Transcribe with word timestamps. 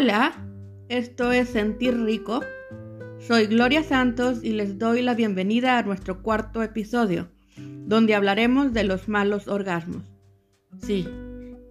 Hola, 0.00 0.32
esto 0.88 1.32
es 1.32 1.48
Sentir 1.48 2.00
Rico. 2.00 2.40
Soy 3.18 3.46
Gloria 3.46 3.82
Santos 3.82 4.44
y 4.44 4.52
les 4.52 4.78
doy 4.78 5.02
la 5.02 5.14
bienvenida 5.14 5.76
a 5.76 5.82
nuestro 5.82 6.22
cuarto 6.22 6.62
episodio, 6.62 7.32
donde 7.56 8.14
hablaremos 8.14 8.72
de 8.72 8.84
los 8.84 9.08
malos 9.08 9.48
orgasmos. 9.48 10.04
Sí, 10.80 11.08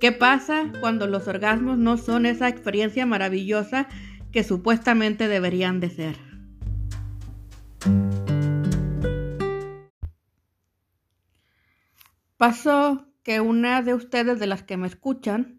¿qué 0.01 0.11
pasa 0.11 0.73
cuando 0.81 1.07
los 1.07 1.29
orgasmos 1.29 1.77
no 1.77 1.95
son 1.95 2.25
esa 2.25 2.49
experiencia 2.49 3.05
maravillosa 3.05 3.87
que 4.33 4.43
supuestamente 4.43 5.29
deberían 5.29 5.79
de 5.79 5.89
ser? 5.89 6.17
Pasó 12.35 13.07
que 13.23 13.39
una 13.39 13.81
de 13.83 13.93
ustedes 13.93 14.37
de 14.37 14.47
las 14.47 14.63
que 14.63 14.75
me 14.75 14.87
escuchan 14.87 15.56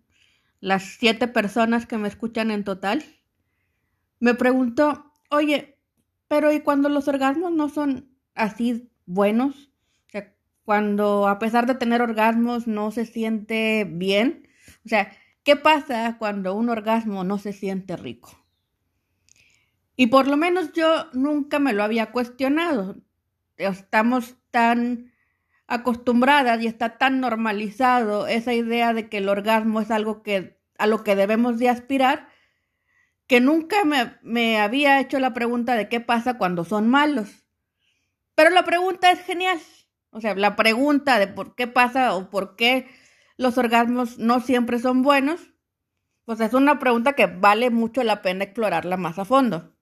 las 0.61 0.83
siete 0.99 1.29
personas 1.29 1.87
que 1.87 1.99
me 1.99 2.09
escuchan 2.09 2.51
en 2.51 2.65
total, 2.65 3.05
me 4.21 4.35
preguntó, 4.35 5.13
oye, 5.31 5.79
pero 6.27 6.53
¿y 6.53 6.61
cuando 6.61 6.89
los 6.89 7.09
orgasmos 7.09 7.53
no 7.53 7.69
son 7.69 8.11
así 8.35 8.91
buenos? 9.07 9.71
O 10.07 10.11
sea, 10.11 10.35
cuando 10.65 11.29
a 11.29 11.39
pesar 11.39 11.67
de 11.67 11.75
tener 11.75 12.03
orgasmos 12.03 12.67
no 12.67 12.91
se 12.91 13.07
siente 13.07 13.85
bien. 13.89 14.49
O 14.85 14.89
sea, 14.89 15.13
¿qué 15.43 15.57
pasa 15.57 16.17
cuando 16.19 16.55
un 16.55 16.69
orgasmo 16.69 17.25
no 17.25 17.39
se 17.39 17.53
siente 17.53 17.97
rico? 17.97 18.45
Y 19.97 20.09
por 20.09 20.29
lo 20.29 20.37
menos 20.37 20.73
yo 20.73 21.07
nunca 21.13 21.59
me 21.59 21.73
lo 21.73 21.83
había 21.83 22.13
cuestionado. 22.13 22.97
Estamos 23.57 24.37
tan 24.51 25.13
acostumbradas 25.69 26.61
y 26.63 26.67
está 26.67 26.99
tan 26.99 27.21
normalizado 27.21 28.27
esa 28.27 28.55
idea 28.55 28.95
de 28.95 29.09
que 29.09 29.19
el 29.19 29.29
orgasmo 29.29 29.81
es 29.81 29.91
algo 29.91 30.23
que 30.23 30.59
a 30.79 30.87
lo 30.87 31.05
que 31.05 31.15
debemos 31.15 31.59
de 31.59 31.69
aspirar 31.69 32.29
que 33.27 33.41
nunca 33.41 33.85
me, 33.85 34.17
me 34.23 34.59
había 34.59 34.99
hecho 35.01 35.21
la 35.21 35.35
pregunta 35.35 35.75
de 35.75 35.89
qué 35.89 36.01
pasa 36.01 36.39
cuando 36.39 36.65
son 36.65 36.89
malos. 36.89 37.45
Pero 38.35 38.51
la 38.51 38.65
pregunta 38.65 39.11
es 39.11 39.21
genial. 39.21 39.61
O 40.11 40.21
sea, 40.21 40.35
la 40.35 40.57
pregunta 40.57 41.19
de 41.19 41.27
por 41.27 41.55
qué 41.55 41.67
pasa 41.67 42.15
o 42.15 42.31
por 42.31 42.57
qué 42.57 42.89
los 43.37 43.59
orgasmos 43.59 44.19
no 44.19 44.41
siempre 44.41 44.79
son 44.79 45.03
buenos, 45.03 45.53
pues 46.25 46.41
es 46.41 46.55
una 46.55 46.79
pregunta 46.79 47.13
que 47.13 47.27
vale 47.27 47.71
mucho 47.71 48.03
la 48.03 48.23
pena 48.23 48.45
explorarla 48.45 48.97
más 48.97 49.19
a 49.19 49.27
fondo. 49.27 49.78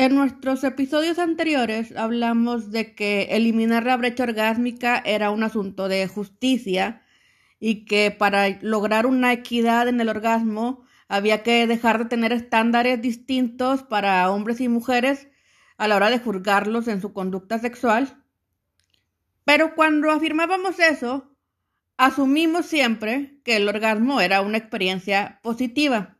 En 0.00 0.14
nuestros 0.14 0.64
episodios 0.64 1.18
anteriores 1.18 1.94
hablamos 1.94 2.70
de 2.70 2.94
que 2.94 3.24
eliminar 3.32 3.84
la 3.84 3.98
brecha 3.98 4.22
orgásmica 4.22 5.02
era 5.04 5.30
un 5.30 5.42
asunto 5.42 5.88
de 5.88 6.08
justicia 6.08 7.02
y 7.58 7.84
que 7.84 8.10
para 8.10 8.48
lograr 8.62 9.04
una 9.04 9.30
equidad 9.34 9.88
en 9.88 10.00
el 10.00 10.08
orgasmo 10.08 10.86
había 11.06 11.42
que 11.42 11.66
dejar 11.66 11.98
de 11.98 12.04
tener 12.06 12.32
estándares 12.32 13.02
distintos 13.02 13.82
para 13.82 14.30
hombres 14.30 14.62
y 14.62 14.68
mujeres 14.68 15.28
a 15.76 15.86
la 15.86 15.96
hora 15.96 16.08
de 16.08 16.18
juzgarlos 16.18 16.88
en 16.88 17.02
su 17.02 17.12
conducta 17.12 17.58
sexual. 17.58 18.24
Pero 19.44 19.74
cuando 19.74 20.10
afirmábamos 20.10 20.78
eso, 20.78 21.30
asumimos 21.98 22.64
siempre 22.64 23.38
que 23.44 23.56
el 23.56 23.68
orgasmo 23.68 24.22
era 24.22 24.40
una 24.40 24.56
experiencia 24.56 25.40
positiva. 25.42 26.16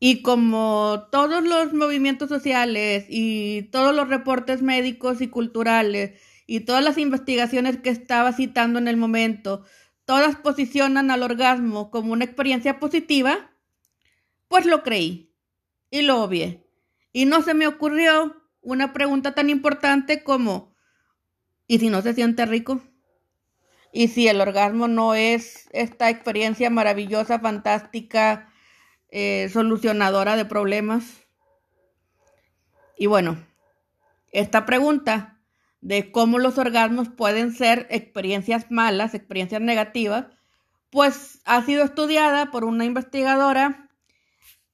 Y 0.00 0.22
como 0.22 1.08
todos 1.10 1.42
los 1.42 1.72
movimientos 1.72 2.28
sociales 2.28 3.06
y 3.08 3.62
todos 3.72 3.94
los 3.94 4.08
reportes 4.08 4.62
médicos 4.62 5.20
y 5.20 5.28
culturales 5.28 6.20
y 6.46 6.60
todas 6.60 6.84
las 6.84 6.98
investigaciones 6.98 7.78
que 7.78 7.90
estaba 7.90 8.32
citando 8.32 8.78
en 8.78 8.86
el 8.86 8.96
momento, 8.96 9.64
todas 10.04 10.36
posicionan 10.36 11.10
al 11.10 11.22
orgasmo 11.22 11.90
como 11.90 12.12
una 12.12 12.24
experiencia 12.24 12.78
positiva, 12.78 13.50
pues 14.46 14.66
lo 14.66 14.82
creí 14.82 15.34
y 15.90 16.02
lo 16.02 16.22
obvié. 16.22 16.64
Y 17.12 17.26
no 17.26 17.42
se 17.42 17.54
me 17.54 17.66
ocurrió 17.66 18.36
una 18.60 18.92
pregunta 18.92 19.34
tan 19.34 19.50
importante 19.50 20.22
como, 20.22 20.74
¿y 21.66 21.78
si 21.78 21.90
no 21.90 22.02
se 22.02 22.14
siente 22.14 22.46
rico? 22.46 22.80
¿Y 23.92 24.08
si 24.08 24.28
el 24.28 24.40
orgasmo 24.40 24.86
no 24.86 25.14
es 25.14 25.68
esta 25.72 26.08
experiencia 26.08 26.70
maravillosa, 26.70 27.40
fantástica, 27.40 28.52
eh, 29.10 29.48
solucionadora 29.52 30.36
de 30.36 30.44
problemas. 30.44 31.26
Y 32.96 33.06
bueno, 33.06 33.38
esta 34.32 34.66
pregunta 34.66 35.38
de 35.80 36.10
cómo 36.10 36.38
los 36.38 36.58
orgasmos 36.58 37.08
pueden 37.08 37.52
ser 37.52 37.86
experiencias 37.90 38.70
malas, 38.70 39.14
experiencias 39.14 39.60
negativas, 39.60 40.26
pues 40.90 41.40
ha 41.44 41.62
sido 41.62 41.84
estudiada 41.84 42.50
por 42.50 42.64
una 42.64 42.84
investigadora 42.84 43.88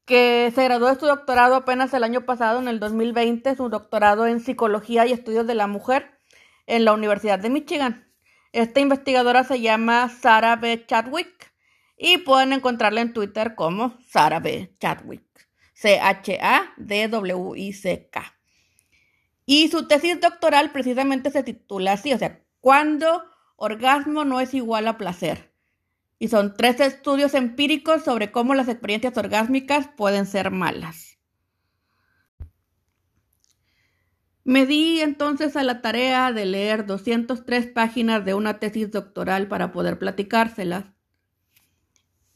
que 0.05 0.53
se 0.55 0.65
graduó 0.65 0.89
de 0.89 1.01
su 1.01 1.07
doctorado 1.07 1.55
apenas 1.55 1.95
el 1.95 2.05
año 2.05 2.25
pasado, 2.27 2.61
en 2.61 2.69
el 2.69 2.79
2020, 2.79 3.57
su 3.57 3.69
doctorado 3.69 4.27
en 4.27 4.41
psicología 4.41 5.07
y 5.07 5.13
estudios 5.13 5.47
de 5.47 5.55
la 5.55 5.67
mujer 5.67 6.19
en 6.67 6.85
la 6.85 6.93
Universidad 6.93 7.39
de 7.39 7.51
Michigan. 7.51 8.07
Esta 8.53 8.81
investigadora 8.81 9.45
se 9.45 9.61
llama 9.61 10.09
Sarah 10.09 10.57
B. 10.57 10.85
Chadwick 10.87 11.54
y 12.07 12.19
pueden 12.19 12.53
encontrarla 12.53 13.01
en 13.01 13.15
Twitter 13.15 13.55
como 13.55 13.97
Sara 14.07 14.39
B. 14.39 14.77
Chadwick. 14.79 15.25
C-H-A-D-W-I-C-K. 15.73 16.35
Y 19.47 19.69
su 19.69 19.89
tesis 19.89 20.21
doctoral 20.21 20.71
precisamente 20.71 21.31
se 21.31 21.43
titula 21.43 21.93
así, 21.93 22.13
o 22.13 22.19
sea, 22.19 22.45
¿cuándo 22.61 23.25
orgasmo 23.57 24.27
no 24.27 24.39
es 24.41 24.53
igual 24.53 24.87
a 24.87 24.99
placer? 24.99 25.55
Y 26.19 26.29
son 26.29 26.55
tres 26.55 26.79
estudios 26.81 27.33
empíricos 27.33 28.05
sobre 28.05 28.31
cómo 28.31 28.55
las 28.55 28.69
experiencias 28.69 29.17
orgásmicas 29.17 29.89
pueden 29.97 30.27
ser 30.27 30.51
malas. 30.51 31.17
Me 34.45 34.67
di 34.67 35.01
entonces 35.01 35.57
a 35.57 35.63
la 35.63 35.81
tarea 35.81 36.33
de 36.33 36.45
leer 36.45 36.85
203 36.85 37.69
páginas 37.69 38.27
de 38.27 38.35
una 38.35 38.59
tesis 38.59 38.91
doctoral 38.91 39.49
para 39.49 39.73
poder 39.73 39.99
platicárselas 39.99 40.94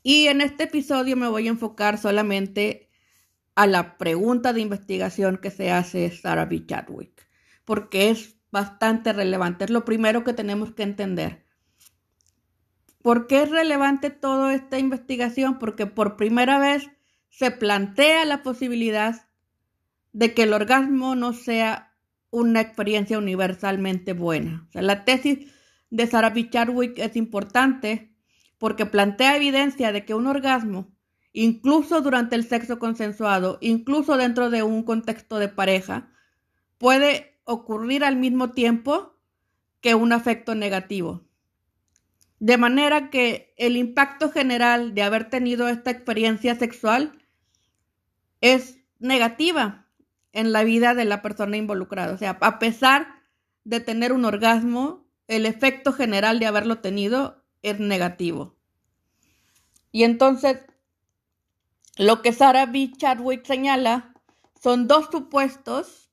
y 0.08 0.28
en 0.28 0.40
este 0.40 0.64
episodio 0.64 1.18
me 1.18 1.28
voy 1.28 1.48
a 1.48 1.50
enfocar 1.50 1.98
solamente 1.98 2.88
a 3.54 3.66
la 3.66 3.98
pregunta 3.98 4.54
de 4.54 4.62
investigación 4.62 5.36
que 5.36 5.50
se 5.50 5.70
hace 5.70 6.10
Sarah 6.10 6.46
B. 6.46 6.64
Chadwick, 6.64 7.28
porque 7.66 8.08
es 8.08 8.38
bastante 8.50 9.12
relevante. 9.12 9.66
Es 9.66 9.70
lo 9.70 9.84
primero 9.84 10.24
que 10.24 10.32
tenemos 10.32 10.72
que 10.72 10.82
entender. 10.82 11.44
¿Por 13.02 13.26
qué 13.26 13.42
es 13.42 13.50
relevante 13.50 14.08
toda 14.08 14.54
esta 14.54 14.78
investigación? 14.78 15.58
Porque 15.58 15.84
por 15.84 16.16
primera 16.16 16.58
vez 16.58 16.88
se 17.28 17.50
plantea 17.50 18.24
la 18.24 18.42
posibilidad 18.42 19.28
de 20.14 20.32
que 20.32 20.44
el 20.44 20.54
orgasmo 20.54 21.16
no 21.16 21.34
sea 21.34 21.94
una 22.30 22.62
experiencia 22.62 23.18
universalmente 23.18 24.14
buena. 24.14 24.70
La 24.72 25.04
tesis 25.04 25.52
de 25.90 26.06
Sarah 26.06 26.30
B. 26.30 26.48
Chadwick 26.48 26.98
es 26.98 27.14
importante 27.14 28.07
porque 28.58 28.86
plantea 28.86 29.36
evidencia 29.36 29.92
de 29.92 30.04
que 30.04 30.14
un 30.14 30.26
orgasmo, 30.26 30.88
incluso 31.32 32.00
durante 32.00 32.36
el 32.36 32.44
sexo 32.44 32.78
consensuado, 32.78 33.58
incluso 33.60 34.16
dentro 34.16 34.50
de 34.50 34.62
un 34.62 34.82
contexto 34.82 35.38
de 35.38 35.48
pareja, 35.48 36.10
puede 36.76 37.40
ocurrir 37.44 38.04
al 38.04 38.16
mismo 38.16 38.50
tiempo 38.50 39.14
que 39.80 39.94
un 39.94 40.12
afecto 40.12 40.54
negativo. 40.54 41.22
De 42.40 42.56
manera 42.56 43.10
que 43.10 43.54
el 43.56 43.76
impacto 43.76 44.30
general 44.30 44.94
de 44.94 45.02
haber 45.02 45.28
tenido 45.28 45.68
esta 45.68 45.90
experiencia 45.90 46.54
sexual 46.54 47.12
es 48.40 48.78
negativa 48.98 49.86
en 50.32 50.52
la 50.52 50.62
vida 50.62 50.94
de 50.94 51.04
la 51.04 51.22
persona 51.22 51.56
involucrada. 51.56 52.14
O 52.14 52.18
sea, 52.18 52.38
a 52.40 52.58
pesar 52.58 53.08
de 53.64 53.80
tener 53.80 54.12
un 54.12 54.24
orgasmo, 54.24 55.06
el 55.26 55.46
efecto 55.46 55.92
general 55.92 56.38
de 56.38 56.46
haberlo 56.46 56.78
tenido 56.78 57.37
es 57.62 57.80
negativo. 57.80 58.54
Y 59.92 60.04
entonces, 60.04 60.58
lo 61.96 62.22
que 62.22 62.32
Sarah 62.32 62.66
B. 62.66 62.92
Chadwick 62.96 63.44
señala 63.44 64.14
son 64.60 64.86
dos 64.86 65.08
supuestos 65.10 66.10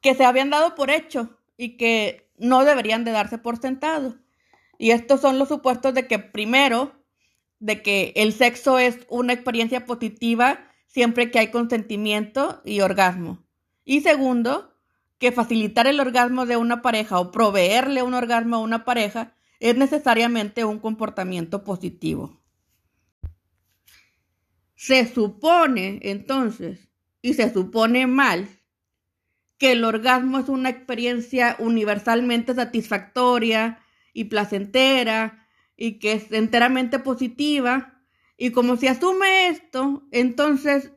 que 0.00 0.14
se 0.14 0.24
habían 0.24 0.50
dado 0.50 0.74
por 0.74 0.90
hecho 0.90 1.38
y 1.56 1.76
que 1.76 2.30
no 2.36 2.64
deberían 2.64 3.04
de 3.04 3.12
darse 3.12 3.38
por 3.38 3.58
sentado. 3.58 4.16
Y 4.78 4.90
estos 4.90 5.20
son 5.20 5.38
los 5.38 5.48
supuestos 5.48 5.94
de 5.94 6.06
que 6.06 6.18
primero, 6.18 6.92
de 7.60 7.82
que 7.82 8.12
el 8.16 8.32
sexo 8.32 8.78
es 8.78 8.98
una 9.08 9.32
experiencia 9.32 9.86
positiva 9.86 10.58
siempre 10.86 11.30
que 11.30 11.38
hay 11.38 11.50
consentimiento 11.50 12.60
y 12.64 12.80
orgasmo. 12.80 13.42
Y 13.84 14.02
segundo, 14.02 14.74
que 15.18 15.32
facilitar 15.32 15.86
el 15.86 16.00
orgasmo 16.00 16.46
de 16.46 16.56
una 16.56 16.82
pareja 16.82 17.18
o 17.18 17.30
proveerle 17.32 18.02
un 18.02 18.14
orgasmo 18.14 18.56
a 18.56 18.60
una 18.60 18.84
pareja 18.84 19.33
es 19.60 19.76
necesariamente 19.76 20.64
un 20.64 20.78
comportamiento 20.78 21.64
positivo. 21.64 22.42
Se 24.74 25.06
supone 25.06 26.00
entonces, 26.02 26.88
y 27.22 27.34
se 27.34 27.52
supone 27.52 28.06
mal, 28.06 28.48
que 29.58 29.72
el 29.72 29.84
orgasmo 29.84 30.38
es 30.38 30.48
una 30.48 30.68
experiencia 30.70 31.56
universalmente 31.58 32.54
satisfactoria 32.54 33.78
y 34.12 34.24
placentera 34.24 35.46
y 35.76 35.98
que 35.98 36.12
es 36.12 36.30
enteramente 36.32 36.98
positiva 36.98 38.02
Y 38.36 38.50
como 38.50 38.76
se 38.76 38.88
asume 38.88 39.48
esto, 39.48 40.06
entonces 40.10 40.92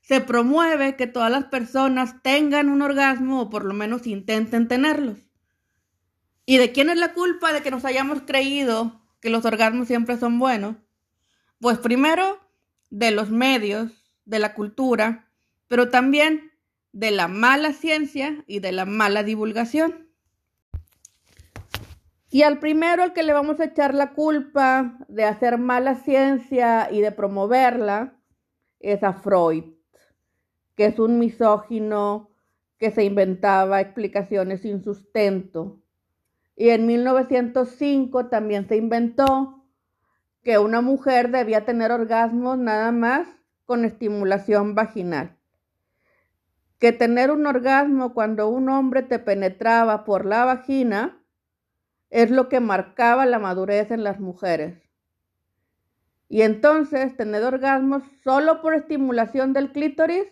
se 0.00 0.20
promueve 0.22 0.96
que 0.96 1.06
todas 1.06 1.30
las 1.30 1.44
personas 1.44 2.22
tengan 2.22 2.70
un 2.70 2.82
orgasmo 2.82 3.42
o 3.42 3.50
por 3.50 3.64
lo 3.64 3.74
menos 3.74 4.06
intenten 4.06 4.68
tenerlos. 4.68 5.27
¿Y 6.50 6.56
de 6.56 6.72
quién 6.72 6.88
es 6.88 6.96
la 6.96 7.12
culpa 7.12 7.52
de 7.52 7.60
que 7.60 7.70
nos 7.70 7.84
hayamos 7.84 8.22
creído 8.22 9.02
que 9.20 9.28
los 9.28 9.44
orgasmos 9.44 9.86
siempre 9.86 10.16
son 10.16 10.38
buenos? 10.38 10.76
Pues 11.60 11.76
primero, 11.76 12.38
de 12.88 13.10
los 13.10 13.28
medios, 13.28 13.92
de 14.24 14.38
la 14.38 14.54
cultura, 14.54 15.28
pero 15.66 15.90
también 15.90 16.50
de 16.92 17.10
la 17.10 17.28
mala 17.28 17.74
ciencia 17.74 18.44
y 18.46 18.60
de 18.60 18.72
la 18.72 18.86
mala 18.86 19.24
divulgación. 19.24 20.08
Y 22.30 22.44
al 22.44 22.60
primero 22.60 23.02
al 23.02 23.12
que 23.12 23.24
le 23.24 23.34
vamos 23.34 23.60
a 23.60 23.66
echar 23.66 23.92
la 23.92 24.14
culpa 24.14 24.96
de 25.06 25.24
hacer 25.24 25.58
mala 25.58 25.96
ciencia 25.96 26.88
y 26.90 27.02
de 27.02 27.12
promoverla 27.12 28.18
es 28.80 29.02
a 29.02 29.12
Freud, 29.12 29.64
que 30.76 30.86
es 30.86 30.98
un 30.98 31.18
misógino 31.18 32.30
que 32.78 32.90
se 32.90 33.04
inventaba 33.04 33.82
explicaciones 33.82 34.62
sin 34.62 34.82
sustento 34.82 35.82
y 36.60 36.70
en 36.70 36.86
1905 36.86 38.26
también 38.26 38.66
se 38.66 38.74
inventó 38.74 39.64
que 40.42 40.58
una 40.58 40.80
mujer 40.80 41.30
debía 41.30 41.64
tener 41.64 41.92
orgasmos 41.92 42.58
nada 42.58 42.90
más 42.90 43.28
con 43.64 43.84
estimulación 43.84 44.74
vaginal. 44.74 45.38
Que 46.80 46.90
tener 46.90 47.30
un 47.30 47.46
orgasmo 47.46 48.12
cuando 48.12 48.48
un 48.48 48.68
hombre 48.70 49.04
te 49.04 49.20
penetraba 49.20 50.04
por 50.04 50.26
la 50.26 50.44
vagina 50.44 51.24
es 52.10 52.32
lo 52.32 52.48
que 52.48 52.58
marcaba 52.58 53.24
la 53.24 53.38
madurez 53.38 53.92
en 53.92 54.02
las 54.02 54.18
mujeres. 54.18 54.82
Y 56.28 56.42
entonces 56.42 57.16
tener 57.16 57.44
orgasmos 57.44 58.02
solo 58.24 58.62
por 58.62 58.74
estimulación 58.74 59.52
del 59.52 59.70
clítoris 59.70 60.26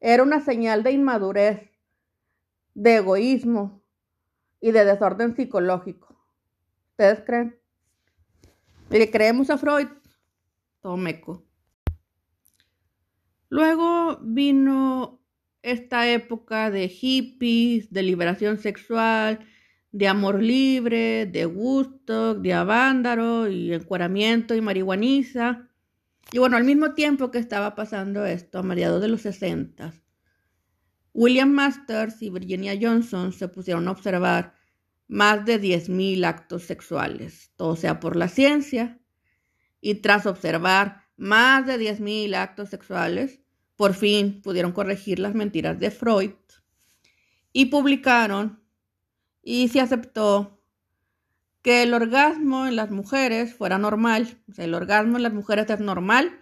era 0.00 0.22
una 0.22 0.40
señal 0.40 0.82
de 0.82 0.92
inmadurez, 0.92 1.70
de 2.74 2.96
egoísmo, 2.96 3.83
y 4.64 4.72
de 4.72 4.86
desorden 4.86 5.36
psicológico. 5.36 6.18
¿Ustedes 6.92 7.20
creen? 7.26 7.54
Mire, 8.88 9.10
creemos 9.10 9.50
a 9.50 9.58
Freud, 9.58 9.88
tomeco. 10.80 11.44
Luego 13.50 14.18
vino 14.22 15.20
esta 15.60 16.08
época 16.08 16.70
de 16.70 16.88
hippies, 16.88 17.92
de 17.92 18.04
liberación 18.04 18.56
sexual, 18.56 19.46
de 19.92 20.08
amor 20.08 20.42
libre, 20.42 21.26
de 21.26 21.44
gusto, 21.44 22.34
de 22.34 22.54
avándaro 22.54 23.50
y 23.50 23.70
encueramiento 23.70 24.54
y 24.54 24.62
marihuaniza. 24.62 25.68
Y 26.32 26.38
bueno, 26.38 26.56
al 26.56 26.64
mismo 26.64 26.94
tiempo 26.94 27.30
que 27.30 27.36
estaba 27.38 27.74
pasando 27.74 28.24
esto, 28.24 28.60
a 28.60 28.62
mediados 28.62 29.02
de 29.02 29.08
los 29.08 29.20
60, 29.20 29.92
William 31.12 31.50
Masters 31.52 32.22
y 32.22 32.30
Virginia 32.30 32.78
Johnson 32.80 33.30
se 33.30 33.48
pusieron 33.48 33.86
a 33.88 33.90
observar 33.90 34.53
más 35.08 35.44
de 35.44 35.60
10.000 35.60 36.24
actos 36.24 36.64
sexuales, 36.64 37.52
todo 37.56 37.76
sea 37.76 38.00
por 38.00 38.16
la 38.16 38.28
ciencia, 38.28 39.00
y 39.80 39.96
tras 39.96 40.26
observar 40.26 41.02
más 41.16 41.66
de 41.66 41.78
10.000 41.78 42.34
actos 42.34 42.70
sexuales, 42.70 43.40
por 43.76 43.94
fin 43.94 44.40
pudieron 44.42 44.72
corregir 44.72 45.18
las 45.18 45.34
mentiras 45.34 45.78
de 45.78 45.90
Freud 45.90 46.32
y 47.52 47.66
publicaron 47.66 48.62
y 49.42 49.68
se 49.68 49.80
aceptó 49.80 50.62
que 51.62 51.82
el 51.82 51.94
orgasmo 51.94 52.66
en 52.66 52.76
las 52.76 52.90
mujeres 52.90 53.54
fuera 53.54 53.78
normal, 53.78 54.38
el 54.56 54.74
orgasmo 54.74 55.16
en 55.16 55.22
las 55.22 55.32
mujeres 55.32 55.68
es 55.70 55.80
normal 55.80 56.40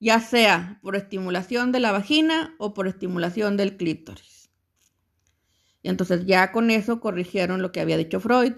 ya 0.00 0.20
sea 0.20 0.78
por 0.82 0.96
estimulación 0.96 1.72
de 1.72 1.80
la 1.80 1.92
vagina 1.92 2.54
o 2.58 2.74
por 2.74 2.86
estimulación 2.86 3.56
del 3.56 3.76
clítoris. 3.76 4.37
Entonces 5.82 6.26
ya 6.26 6.52
con 6.52 6.70
eso 6.70 7.00
corrigieron 7.00 7.62
lo 7.62 7.72
que 7.72 7.80
había 7.80 7.96
dicho 7.96 8.20
Freud, 8.20 8.54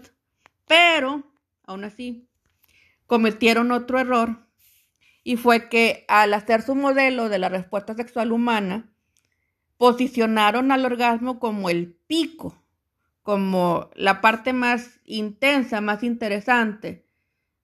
pero 0.67 1.25
aún 1.65 1.85
así 1.85 2.29
cometieron 3.07 3.73
otro 3.73 3.99
error 3.99 4.47
y 5.23 5.37
fue 5.37 5.69
que 5.69 6.05
al 6.09 6.33
hacer 6.35 6.63
su 6.63 6.75
modelo 6.75 7.29
de 7.29 7.39
la 7.39 7.49
respuesta 7.49 7.95
sexual 7.95 8.33
humana, 8.33 8.91
posicionaron 9.77 10.73
al 10.73 10.85
orgasmo 10.85 11.41
como 11.41 11.71
el 11.71 11.97
pico, 12.07 12.63
como 13.23 13.91
la 13.95 14.21
parte 14.21 14.53
más 14.53 15.01
intensa, 15.05 15.81
más 15.81 16.03
interesante 16.03 17.07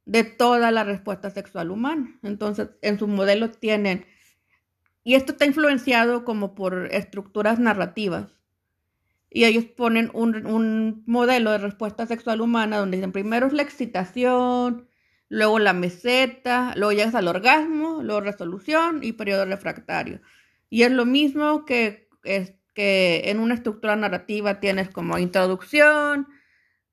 de 0.06 0.24
toda 0.24 0.70
la 0.70 0.84
respuesta 0.84 1.30
sexual 1.30 1.70
humana. 1.70 2.18
Entonces, 2.22 2.70
en 2.80 2.98
su 2.98 3.06
modelo 3.06 3.50
tienen, 3.50 4.06
y 5.04 5.14
esto 5.14 5.32
está 5.32 5.44
influenciado 5.44 6.24
como 6.24 6.54
por 6.54 6.88
estructuras 6.90 7.58
narrativas, 7.58 8.28
y 9.36 9.44
ellos 9.44 9.66
ponen 9.66 10.10
un, 10.14 11.02
modelo 11.04 11.50
de 11.50 11.58
respuesta 11.58 12.06
sexual 12.06 12.40
humana 12.40 12.78
donde 12.78 12.96
dicen 12.96 13.12
primero 13.12 13.46
es 13.46 13.52
la 13.52 13.60
excitación, 13.60 14.88
luego 15.28 15.58
la 15.58 15.74
meseta, 15.74 16.72
luego 16.74 16.92
llegas 16.92 17.14
al 17.14 17.28
orgasmo, 17.28 18.02
luego 18.02 18.22
resolución 18.22 19.00
y 19.04 19.12
periodo 19.12 19.44
refractario. 19.44 20.22
Y 20.70 20.84
es 20.84 20.90
lo 20.90 21.04
mismo 21.04 21.66
que, 21.66 22.08
es, 22.24 22.54
que 22.72 23.24
en 23.26 23.38
una 23.38 23.52
estructura 23.52 23.94
narrativa 23.94 24.58
tienes 24.58 24.88
como 24.88 25.18
introducción, 25.18 26.28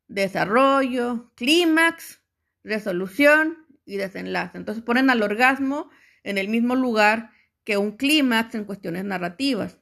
desarrollo, 0.09 1.31
clímax, 1.35 2.19
resolución 2.65 3.65
y 3.85 3.95
desenlace. 3.95 4.57
Entonces 4.57 4.83
ponen 4.83 5.09
al 5.09 5.23
orgasmo 5.23 5.89
en 6.23 6.37
el 6.37 6.49
mismo 6.49 6.75
lugar 6.75 7.31
que 7.63 7.77
un 7.77 7.95
clímax 7.95 8.53
en 8.55 8.65
cuestiones 8.65 9.05
narrativas. 9.05 9.79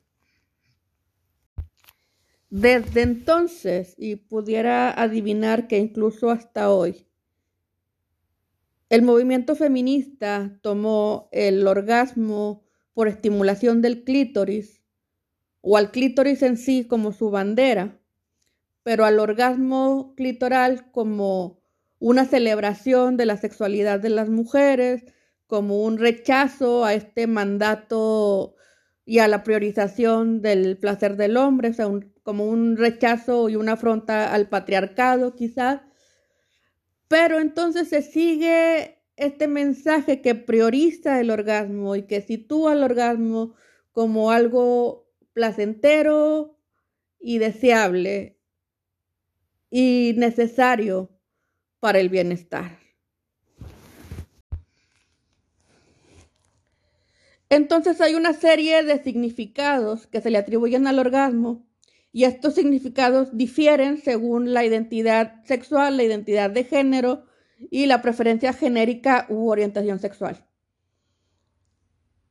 Desde 2.52 3.04
entonces, 3.04 3.96
y 3.98 4.18
pudiera 4.18 4.92
adivinar 4.92 5.70
que 5.70 5.78
incluso 5.78 6.32
hasta 6.32 6.70
hoy, 6.70 7.08
el 8.90 9.04
movimiento 9.04 9.56
feminista 9.56 10.60
tomó 10.62 11.30
el 11.32 11.66
orgasmo 11.66 12.66
por 12.94 13.08
estimulación 13.08 13.82
del 13.82 14.04
clítoris 14.04 14.82
o 15.62 15.78
al 15.78 15.92
clítoris 15.92 16.42
en 16.42 16.58
sí 16.58 16.84
como 16.84 17.14
su 17.14 17.32
bandera, 17.32 18.02
pero 18.84 19.06
al 19.06 19.20
orgasmo 19.20 20.14
clitoral 20.18 20.92
como 20.92 21.62
una 22.00 22.26
celebración 22.26 23.16
de 23.16 23.28
la 23.28 23.38
sexualidad 23.38 24.02
de 24.02 24.10
las 24.10 24.28
mujeres, 24.28 25.06
como 25.48 25.84
un 25.84 25.98
rechazo 25.98 26.84
a 26.84 26.96
este 26.96 27.28
mandato 27.28 28.56
y 29.06 29.20
a 29.20 29.30
la 29.30 29.44
priorización 29.44 30.42
del 30.42 30.78
placer 30.78 31.16
del 31.16 31.38
hombre, 31.38 31.70
o 31.70 31.74
sea, 31.74 31.88
como 32.24 32.46
un 32.46 32.78
rechazo 32.78 33.50
y 33.50 33.56
una 33.56 33.74
afronta 33.74 34.34
al 34.34 34.50
patriarcado 34.50 35.36
quizás. 35.36 35.82
Pero 37.08 37.40
entonces 37.40 37.90
se 37.90 38.02
sigue 38.02 39.00
este 39.18 39.48
mensaje 39.48 40.22
que 40.22 40.36
prioriza 40.36 41.20
el 41.20 41.30
orgasmo 41.30 41.96
y 41.96 42.04
que 42.04 42.22
sitúa 42.22 42.74
el 42.74 42.84
orgasmo 42.84 43.56
como 43.92 44.32
algo 44.32 45.10
placentero 45.34 46.58
y 47.20 47.38
deseable 47.38 48.40
y 49.70 50.14
necesario 50.18 51.10
para 51.80 52.00
el 52.00 52.10
bienestar. 52.10 52.80
Entonces 57.50 58.00
hay 58.00 58.16
una 58.16 58.34
serie 58.34 58.82
de 58.84 59.04
significados 59.04 60.08
que 60.08 60.22
se 60.22 60.30
le 60.30 60.38
atribuyen 60.38 60.88
al 60.88 61.00
orgasmo 61.00 61.68
y 62.12 62.26
estos 62.26 62.56
significados 62.56 63.30
difieren 63.36 63.98
según 63.98 64.54
la 64.54 64.66
identidad 64.66 65.44
sexual, 65.46 65.98
la 65.98 66.04
identidad 66.04 66.50
de 66.50 66.64
género 66.64 67.26
y 67.70 67.86
la 67.86 68.02
preferencia 68.02 68.54
genérica 68.54 69.26
u 69.30 69.50
orientación 69.50 70.00
sexual. 70.00 70.46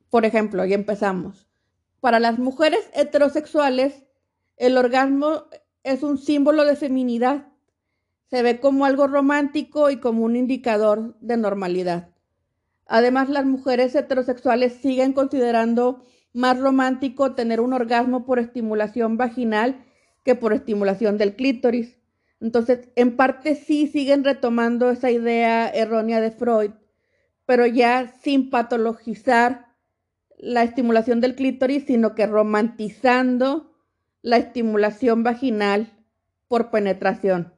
Por 0.09 0.25
ejemplo, 0.25 0.65
y 0.65 0.73
empezamos. 0.73 1.47
Para 1.99 2.19
las 2.19 2.37
mujeres 2.37 2.89
heterosexuales, 2.93 4.03
el 4.57 4.77
orgasmo 4.77 5.45
es 5.83 6.03
un 6.03 6.17
símbolo 6.17 6.65
de 6.65 6.75
feminidad 6.75 7.51
se 8.31 8.43
ve 8.43 8.61
como 8.61 8.85
algo 8.85 9.07
romántico 9.07 9.89
y 9.89 9.97
como 9.97 10.23
un 10.23 10.37
indicador 10.37 11.17
de 11.19 11.35
normalidad. 11.35 12.11
Además, 12.85 13.27
las 13.27 13.45
mujeres 13.45 13.93
heterosexuales 13.93 14.73
siguen 14.81 15.11
considerando 15.11 16.05
más 16.33 16.59
romántico 16.59 17.33
tener 17.33 17.59
un 17.59 17.73
orgasmo 17.73 18.25
por 18.25 18.39
estimulación 18.39 19.17
vaginal 19.17 19.83
que 20.23 20.35
por 20.35 20.53
estimulación 20.53 21.17
del 21.17 21.35
clítoris. 21.35 21.97
Entonces, 22.39 22.89
en 22.95 23.15
parte 23.15 23.55
sí 23.55 23.87
siguen 23.87 24.23
retomando 24.23 24.89
esa 24.89 25.11
idea 25.11 25.69
errónea 25.69 26.21
de 26.21 26.31
Freud, 26.31 26.71
pero 27.45 27.65
ya 27.65 28.13
sin 28.21 28.49
patologizar 28.49 29.67
la 30.37 30.63
estimulación 30.63 31.21
del 31.21 31.35
clítoris, 31.35 31.85
sino 31.85 32.15
que 32.15 32.25
romantizando 32.25 33.71
la 34.21 34.37
estimulación 34.37 35.23
vaginal 35.23 35.91
por 36.47 36.71
penetración. 36.71 37.53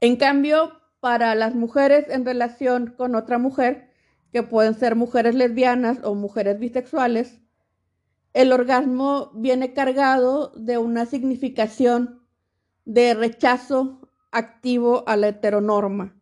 En 0.00 0.16
cambio, 0.16 0.80
para 1.00 1.34
las 1.34 1.54
mujeres 1.54 2.06
en 2.08 2.24
relación 2.24 2.94
con 2.96 3.14
otra 3.14 3.38
mujer, 3.38 3.89
que 4.32 4.42
pueden 4.42 4.74
ser 4.74 4.96
mujeres 4.96 5.34
lesbianas 5.34 5.98
o 6.02 6.14
mujeres 6.14 6.58
bisexuales, 6.58 7.40
el 8.32 8.52
orgasmo 8.52 9.32
viene 9.34 9.72
cargado 9.72 10.52
de 10.54 10.78
una 10.78 11.06
significación 11.06 12.22
de 12.84 13.14
rechazo 13.14 14.08
activo 14.30 15.04
a 15.06 15.16
la 15.16 15.28
heteronorma. 15.28 16.16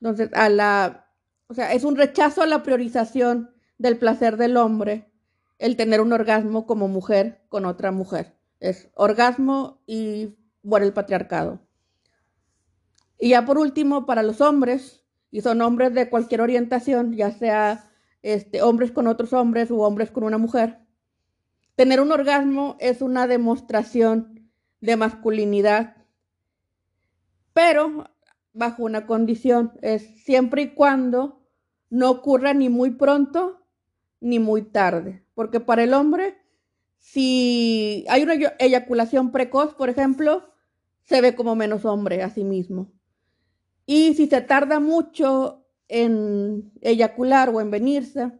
Entonces, 0.00 0.30
a 0.32 0.48
la, 0.48 1.06
o 1.48 1.54
sea, 1.54 1.72
es 1.72 1.84
un 1.84 1.96
rechazo 1.96 2.42
a 2.42 2.46
la 2.46 2.62
priorización 2.62 3.54
del 3.78 3.98
placer 3.98 4.36
del 4.36 4.56
hombre 4.56 5.10
el 5.58 5.76
tener 5.76 6.00
un 6.00 6.12
orgasmo 6.12 6.66
como 6.66 6.88
mujer 6.88 7.44
con 7.48 7.64
otra 7.64 7.92
mujer. 7.92 8.36
Es 8.60 8.90
orgasmo 8.94 9.82
y 9.86 10.36
bueno, 10.62 10.86
el 10.86 10.92
patriarcado. 10.92 11.60
Y 13.18 13.30
ya 13.30 13.44
por 13.44 13.58
último, 13.58 14.06
para 14.06 14.22
los 14.22 14.40
hombres, 14.40 15.03
y 15.34 15.40
son 15.40 15.62
hombres 15.62 15.92
de 15.92 16.08
cualquier 16.08 16.42
orientación, 16.42 17.12
ya 17.16 17.32
sea 17.32 17.90
este, 18.22 18.62
hombres 18.62 18.92
con 18.92 19.08
otros 19.08 19.32
hombres 19.32 19.68
u 19.68 19.80
hombres 19.80 20.12
con 20.12 20.22
una 20.22 20.38
mujer, 20.38 20.78
tener 21.74 22.00
un 22.00 22.12
orgasmo 22.12 22.76
es 22.78 23.02
una 23.02 23.26
demostración 23.26 24.48
de 24.80 24.94
masculinidad, 24.94 25.96
pero 27.52 28.04
bajo 28.52 28.84
una 28.84 29.06
condición, 29.06 29.72
es 29.82 30.02
siempre 30.22 30.62
y 30.62 30.74
cuando 30.74 31.42
no 31.90 32.12
ocurra 32.12 32.54
ni 32.54 32.68
muy 32.68 32.92
pronto 32.92 33.60
ni 34.20 34.38
muy 34.38 34.62
tarde, 34.62 35.24
porque 35.34 35.58
para 35.58 35.82
el 35.82 35.94
hombre, 35.94 36.38
si 36.98 38.04
hay 38.08 38.22
una 38.22 38.34
eyaculación 38.60 39.32
precoz, 39.32 39.74
por 39.74 39.88
ejemplo, 39.88 40.54
se 41.02 41.20
ve 41.20 41.34
como 41.34 41.56
menos 41.56 41.84
hombre 41.84 42.22
a 42.22 42.30
sí 42.30 42.44
mismo. 42.44 42.92
Y 43.86 44.14
si 44.14 44.26
se 44.26 44.40
tarda 44.40 44.80
mucho 44.80 45.66
en 45.88 46.72
eyacular 46.80 47.50
o 47.50 47.60
en 47.60 47.70
venirse, 47.70 48.32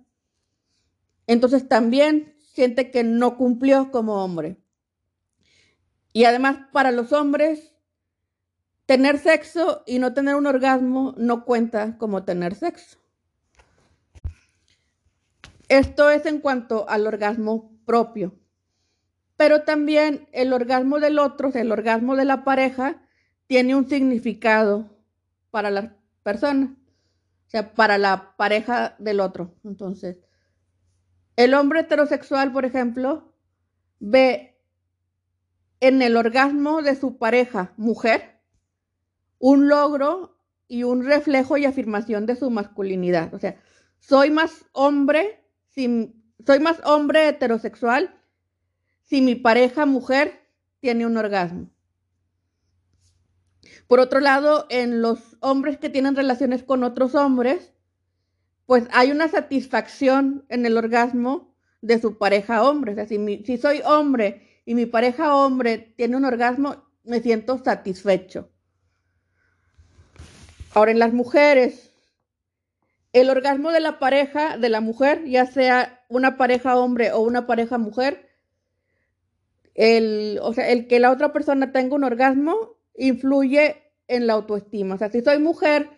entonces 1.26 1.68
también 1.68 2.36
siente 2.38 2.90
que 2.90 3.04
no 3.04 3.36
cumplió 3.36 3.90
como 3.90 4.24
hombre. 4.24 4.56
Y 6.12 6.24
además 6.24 6.58
para 6.72 6.92
los 6.92 7.12
hombres, 7.12 7.74
tener 8.86 9.18
sexo 9.18 9.82
y 9.86 9.98
no 9.98 10.14
tener 10.14 10.36
un 10.36 10.46
orgasmo 10.46 11.14
no 11.16 11.44
cuenta 11.44 11.98
como 11.98 12.24
tener 12.24 12.54
sexo. 12.54 12.98
Esto 15.68 16.10
es 16.10 16.26
en 16.26 16.40
cuanto 16.40 16.88
al 16.88 17.06
orgasmo 17.06 17.72
propio. 17.84 18.38
Pero 19.36 19.62
también 19.62 20.28
el 20.32 20.52
orgasmo 20.52 21.00
del 21.00 21.18
otro, 21.18 21.50
el 21.52 21.72
orgasmo 21.72 22.14
de 22.14 22.24
la 22.24 22.44
pareja, 22.44 23.02
tiene 23.46 23.74
un 23.74 23.88
significado 23.88 24.93
para 25.54 25.70
la 25.70 25.96
persona, 26.24 26.76
o 27.46 27.48
sea, 27.48 27.74
para 27.74 27.96
la 27.96 28.34
pareja 28.36 28.96
del 28.98 29.20
otro. 29.20 29.54
Entonces, 29.62 30.18
el 31.36 31.54
hombre 31.54 31.78
heterosexual, 31.78 32.52
por 32.52 32.64
ejemplo, 32.64 33.32
ve 34.00 34.60
en 35.78 36.02
el 36.02 36.16
orgasmo 36.16 36.82
de 36.82 36.96
su 36.96 37.18
pareja 37.18 37.72
mujer 37.76 38.40
un 39.38 39.68
logro 39.68 40.40
y 40.66 40.82
un 40.82 41.06
reflejo 41.06 41.56
y 41.56 41.66
afirmación 41.66 42.26
de 42.26 42.34
su 42.34 42.50
masculinidad. 42.50 43.32
O 43.32 43.38
sea, 43.38 43.54
soy 44.00 44.32
más 44.32 44.64
hombre, 44.72 45.46
si, 45.68 46.16
soy 46.44 46.58
más 46.58 46.80
hombre 46.84 47.28
heterosexual 47.28 48.12
si 49.02 49.20
mi 49.20 49.36
pareja 49.36 49.86
mujer 49.86 50.48
tiene 50.80 51.06
un 51.06 51.16
orgasmo. 51.16 51.70
Por 53.86 54.00
otro 54.00 54.20
lado, 54.20 54.66
en 54.70 55.02
los 55.02 55.36
hombres 55.40 55.78
que 55.78 55.90
tienen 55.90 56.16
relaciones 56.16 56.62
con 56.62 56.84
otros 56.84 57.14
hombres, 57.14 57.72
pues 58.66 58.84
hay 58.92 59.10
una 59.10 59.28
satisfacción 59.28 60.44
en 60.48 60.66
el 60.66 60.76
orgasmo 60.76 61.54
de 61.82 62.00
su 62.00 62.18
pareja 62.18 62.62
hombre. 62.62 62.92
O 62.92 62.94
sea, 62.94 63.06
si, 63.06 63.44
si 63.44 63.58
soy 63.58 63.82
hombre 63.84 64.62
y 64.64 64.74
mi 64.74 64.86
pareja 64.86 65.34
hombre 65.34 65.94
tiene 65.96 66.16
un 66.16 66.24
orgasmo, 66.24 66.84
me 67.04 67.20
siento 67.20 67.62
satisfecho. 67.62 68.50
Ahora, 70.72 70.90
en 70.90 70.98
las 70.98 71.12
mujeres, 71.12 71.92
el 73.12 73.30
orgasmo 73.30 73.70
de 73.70 73.80
la 73.80 73.98
pareja, 73.98 74.58
de 74.58 74.68
la 74.68 74.80
mujer, 74.80 75.24
ya 75.26 75.46
sea 75.46 76.04
una 76.08 76.36
pareja 76.36 76.76
hombre 76.76 77.12
o 77.12 77.20
una 77.20 77.46
pareja 77.46 77.78
mujer, 77.78 78.28
el, 79.74 80.38
o 80.42 80.52
sea, 80.52 80.68
el 80.70 80.86
que 80.86 81.00
la 81.00 81.10
otra 81.10 81.32
persona 81.32 81.70
tenga 81.72 81.94
un 81.94 82.04
orgasmo 82.04 82.73
influye 82.96 83.76
en 84.08 84.26
la 84.26 84.34
autoestima. 84.34 84.94
O 84.94 84.98
sea, 84.98 85.10
si 85.10 85.20
soy 85.20 85.38
mujer, 85.38 85.88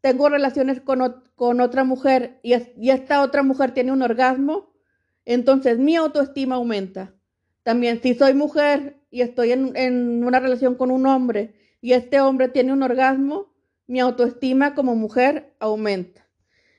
tengo 0.00 0.28
relaciones 0.28 0.80
con, 0.80 1.00
otra 1.00 1.84
mujer 1.84 2.38
y, 2.42 2.52
esta 2.90 3.22
otra 3.22 3.42
mujer 3.42 3.72
tiene 3.72 3.92
un 3.92 4.02
orgasmo, 4.02 4.72
entonces 5.24 5.78
mi 5.78 5.96
autoestima 5.96 6.56
aumenta. 6.56 7.14
También 7.62 8.02
si 8.02 8.14
soy 8.14 8.34
mujer 8.34 9.00
y 9.10 9.22
estoy 9.22 9.52
en, 9.52 9.74
en 9.76 10.24
una 10.24 10.40
relación 10.40 10.74
con 10.74 10.90
un 10.90 11.06
hombre 11.06 11.54
y 11.80 11.92
este 11.92 12.20
hombre 12.20 12.48
tiene 12.48 12.72
un 12.72 12.82
orgasmo, 12.82 13.54
mi 13.86 14.00
autoestima 14.00 14.74
como 14.74 14.94
mujer 14.94 15.54
aumenta. 15.58 16.26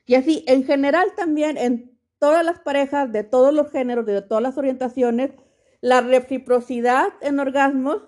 Y 0.06 0.14
así, 0.14 0.44
en 0.46 0.64
general 0.64 1.08
también, 1.16 1.58
en 1.58 1.98
todas 2.18 2.44
las 2.44 2.60
parejas 2.60 3.10
de 3.12 3.24
todos 3.24 3.52
los 3.52 3.70
géneros, 3.70 4.06
de 4.06 4.22
todas 4.22 4.42
las 4.42 4.56
orientaciones, 4.56 5.32
la 5.80 6.00
reciprocidad 6.00 7.08
en 7.20 7.40
orgasmos 7.40 8.02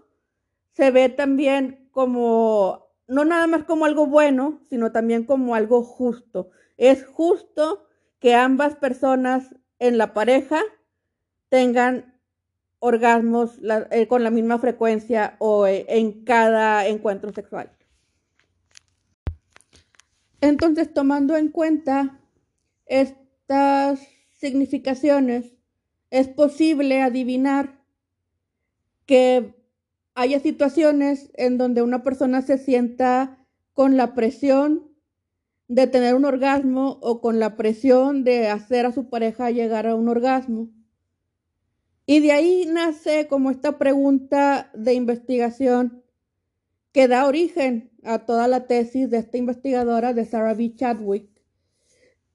se 0.79 0.93
ve 0.93 1.09
también 1.09 1.89
como, 1.91 2.87
no 3.09 3.25
nada 3.25 3.49
más 3.49 3.65
como 3.65 3.85
algo 3.85 4.07
bueno, 4.07 4.61
sino 4.71 4.93
también 4.93 5.25
como 5.25 5.57
algo 5.57 5.83
justo. 5.83 6.51
Es 6.77 7.05
justo 7.05 7.89
que 8.21 8.37
ambas 8.37 8.77
personas 8.77 9.57
en 9.81 9.99
la 9.99 10.15
pareja 10.15 10.61
tengan 11.49 12.17
orgasmos 12.79 13.59
eh, 13.91 14.07
con 14.07 14.23
la 14.23 14.31
misma 14.31 14.61
frecuencia 14.61 15.35
o 15.41 15.67
eh, 15.67 15.85
en 15.89 16.25
cada 16.25 16.87
encuentro 16.87 17.33
sexual. 17.33 17.73
Entonces, 20.41 20.95
tomando 20.95 21.37
en 21.37 21.49
cuenta 21.49 22.21
estas 22.87 23.99
significaciones, 24.31 25.57
es 26.11 26.29
posible 26.29 27.03
adivinar 27.03 27.83
que 29.07 29.58
haya 30.19 30.41
situaciones 30.41 31.31
en 31.35 31.59
donde 31.59 31.81
una 31.81 32.03
persona 32.03 32.43
se 32.43 32.59
sienta 32.59 33.39
con 33.73 33.97
la 33.97 34.15
presión 34.15 34.91
de 35.69 35.87
tener 35.87 36.17
un 36.17 36.25
orgasmo 36.25 36.99
o 37.03 37.21
con 37.21 37.39
la 37.39 37.57
presión 37.57 38.25
de 38.25 38.49
hacer 38.49 38.85
a 38.85 38.91
su 38.91 39.11
pareja 39.11 39.53
llegar 39.53 39.87
a 39.87 39.95
un 39.95 40.09
orgasmo. 40.09 40.71
Y 42.05 42.19
de 42.19 42.33
ahí 42.33 42.67
nace 42.67 43.29
como 43.29 43.53
esta 43.53 43.79
pregunta 43.79 44.73
de 44.75 44.95
investigación 44.95 46.03
que 46.91 47.07
da 47.07 47.25
origen 47.29 47.93
a 48.03 48.19
toda 48.27 48.49
la 48.49 48.67
tesis 48.67 49.09
de 49.11 49.19
esta 49.19 49.39
investigadora 49.39 50.15
de 50.15 50.25
Sarah 50.25 50.55
B. 50.55 50.75
Chadwick, 50.75 51.31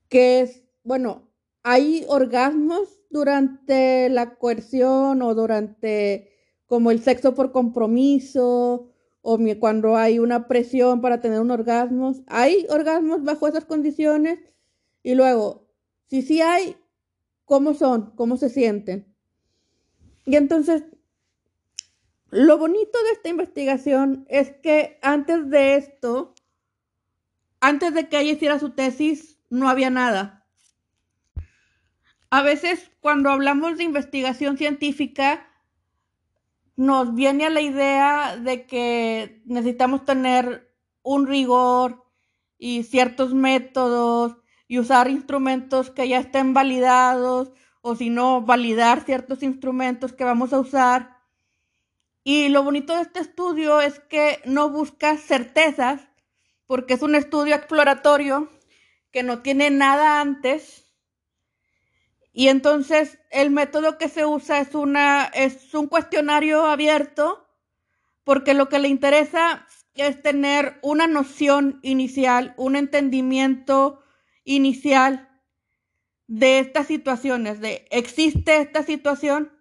que 0.08 0.40
es, 0.40 0.64
bueno, 0.86 1.30
hay 1.64 2.06
orgasmos 2.08 3.02
durante 3.10 4.08
la 4.08 4.36
coerción 4.36 5.22
o 5.22 5.36
durante 5.36 6.33
como 6.74 6.90
el 6.90 7.04
sexo 7.04 7.36
por 7.36 7.52
compromiso 7.52 8.90
o 9.22 9.40
cuando 9.60 9.96
hay 9.96 10.18
una 10.18 10.48
presión 10.48 11.02
para 11.02 11.22
tener 11.22 11.40
un 11.40 11.52
orgasmo. 11.52 12.16
Hay 12.26 12.66
orgasmos 12.68 13.24
bajo 13.24 13.48
esas 13.48 13.66
condiciones 13.66 14.40
y 15.04 15.14
luego, 15.14 15.70
si 16.08 16.24
sí 16.24 16.42
hay, 16.42 16.76
¿cómo 17.46 17.76
son? 17.76 18.16
¿Cómo 18.16 18.38
se 18.38 18.50
sienten? 18.50 19.16
Y 20.26 20.36
entonces, 20.36 20.84
lo 22.32 22.58
bonito 22.58 23.04
de 23.04 23.12
esta 23.12 23.30
investigación 23.30 24.26
es 24.28 24.50
que 24.50 24.98
antes 25.04 25.52
de 25.52 25.76
esto, 25.76 26.34
antes 27.60 27.94
de 27.94 28.10
que 28.10 28.20
ella 28.20 28.32
hiciera 28.32 28.58
su 28.58 28.72
tesis, 28.72 29.38
no 29.52 29.70
había 29.70 29.92
nada. 29.92 30.48
A 32.32 32.42
veces 32.42 32.90
cuando 33.00 33.30
hablamos 33.30 33.78
de 33.78 33.84
investigación 33.84 34.58
científica, 34.58 35.53
nos 36.76 37.14
viene 37.14 37.46
a 37.46 37.50
la 37.50 37.62
idea 37.62 38.38
de 38.38 38.66
que 38.66 39.42
necesitamos 39.46 40.06
tener 40.06 40.74
un 41.04 41.28
rigor 41.28 42.04
y 42.58 42.84
ciertos 42.84 43.34
métodos 43.34 44.38
y 44.68 44.80
usar 44.80 45.10
instrumentos 45.10 45.92
que 45.92 46.08
ya 46.08 46.20
estén 46.20 46.54
validados 46.54 47.52
o 47.82 47.96
si 47.96 48.10
no, 48.10 48.42
validar 48.42 49.02
ciertos 49.02 49.44
instrumentos 49.44 50.14
que 50.14 50.24
vamos 50.24 50.54
a 50.54 50.60
usar. 50.60 51.18
Y 52.24 52.48
lo 52.48 52.64
bonito 52.64 52.96
de 52.96 53.02
este 53.02 53.20
estudio 53.20 53.82
es 53.82 54.00
que 54.00 54.40
no 54.46 54.70
busca 54.70 55.18
certezas, 55.18 56.08
porque 56.66 56.94
es 56.94 57.02
un 57.02 57.16
estudio 57.16 57.56
exploratorio 57.56 58.50
que 59.12 59.22
no 59.22 59.42
tiene 59.42 59.70
nada 59.70 60.22
antes 60.22 60.93
y 62.34 62.48
entonces 62.48 63.20
el 63.30 63.52
método 63.52 64.00
que 64.00 64.10
se 64.10 64.26
usa 64.26 64.60
es, 64.60 64.74
una, 64.74 65.26
es 65.26 65.74
un 65.76 65.88
cuestionario 65.88 66.66
abierto 66.66 67.48
porque 68.24 68.56
lo 68.56 68.70
que 68.70 68.80
le 68.80 68.88
interesa 68.88 69.68
es 69.94 70.22
tener 70.24 70.80
una 70.82 71.06
noción 71.06 71.80
inicial, 71.84 72.56
un 72.58 72.76
entendimiento 72.76 74.02
inicial 74.44 75.30
de 76.26 76.58
estas 76.58 76.88
situaciones, 76.88 77.60
de 77.60 77.86
existe 77.92 78.58
esta 78.58 78.82
situación. 78.82 79.52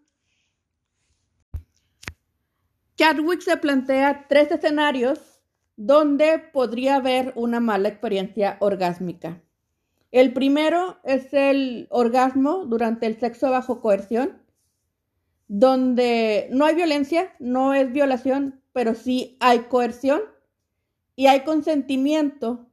Chadwick 2.96 3.42
se 3.42 3.58
plantea 3.58 4.26
tres 4.28 4.50
escenarios 4.50 5.42
donde 5.76 6.38
podría 6.38 6.96
haber 6.96 7.32
una 7.34 7.60
mala 7.60 7.88
experiencia 7.88 8.56
orgásmica. 8.60 9.42
El 10.12 10.34
primero 10.34 10.98
es 11.04 11.32
el 11.32 11.86
orgasmo 11.90 12.66
durante 12.66 13.06
el 13.06 13.18
sexo 13.18 13.50
bajo 13.50 13.80
coerción, 13.80 14.42
donde 15.48 16.48
no 16.52 16.66
hay 16.66 16.74
violencia, 16.74 17.34
no 17.38 17.72
es 17.72 17.90
violación, 17.90 18.62
pero 18.74 18.94
sí 18.94 19.38
hay 19.40 19.60
coerción 19.60 20.20
y 21.16 21.26
hay 21.26 21.40
consentimiento, 21.44 22.68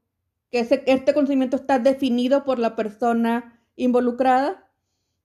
que 0.51 0.59
este 0.59 1.13
consentimiento 1.13 1.55
está 1.55 1.79
definido 1.79 2.43
por 2.43 2.59
la 2.59 2.75
persona 2.75 3.61
involucrada, 3.77 4.69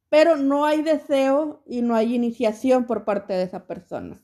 pero 0.09 0.37
no 0.37 0.67
hay 0.67 0.83
deseo 0.83 1.65
y 1.67 1.83
no 1.83 1.97
hay 1.97 2.15
iniciación 2.15 2.87
por 2.87 3.05
parte 3.05 3.33
de 3.33 3.43
esa 3.43 3.67
persona. 3.67 4.23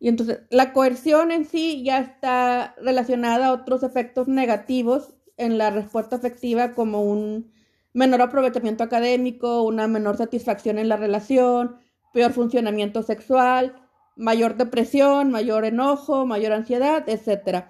Y 0.00 0.08
entonces 0.08 0.40
la 0.50 0.72
coerción 0.72 1.30
en 1.30 1.44
sí 1.44 1.84
ya 1.84 2.00
está 2.00 2.74
relacionada 2.80 3.46
a 3.46 3.52
otros 3.52 3.84
efectos 3.84 4.26
negativos 4.26 5.14
en 5.36 5.58
la 5.58 5.70
respuesta 5.70 6.16
afectiva 6.16 6.74
como 6.74 7.02
un 7.02 7.52
menor 7.92 8.22
aprovechamiento 8.22 8.84
académico, 8.84 9.62
una 9.62 9.86
menor 9.86 10.16
satisfacción 10.16 10.78
en 10.78 10.88
la 10.88 10.96
relación, 10.96 11.76
peor 12.12 12.32
funcionamiento 12.32 13.02
sexual, 13.02 13.76
mayor 14.16 14.56
depresión, 14.56 15.30
mayor 15.30 15.64
enojo, 15.64 16.26
mayor 16.26 16.52
ansiedad, 16.52 17.08
etc. 17.08 17.66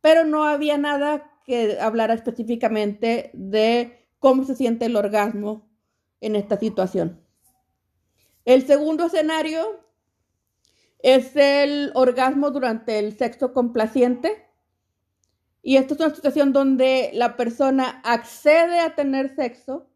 Pero 0.00 0.24
no 0.24 0.44
había 0.44 0.78
nada 0.78 1.30
que 1.44 1.78
hablara 1.80 2.14
específicamente 2.14 3.30
de 3.34 4.06
cómo 4.18 4.44
se 4.44 4.54
siente 4.54 4.86
el 4.86 4.96
orgasmo 4.96 5.68
en 6.20 6.36
esta 6.36 6.58
situación. 6.58 7.20
El 8.44 8.66
segundo 8.66 9.06
escenario 9.06 9.84
es 11.00 11.36
el 11.36 11.92
orgasmo 11.94 12.50
durante 12.50 12.98
el 12.98 13.16
sexo 13.16 13.52
complaciente. 13.52 14.47
Y 15.62 15.76
esto 15.76 15.94
es 15.94 16.00
una 16.00 16.14
situación 16.14 16.52
donde 16.52 17.10
la 17.14 17.36
persona 17.36 18.00
accede 18.04 18.80
a 18.80 18.94
tener 18.94 19.34
sexo, 19.34 19.88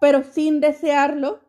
pero 0.00 0.22
sin 0.24 0.60
desearlo 0.60 1.40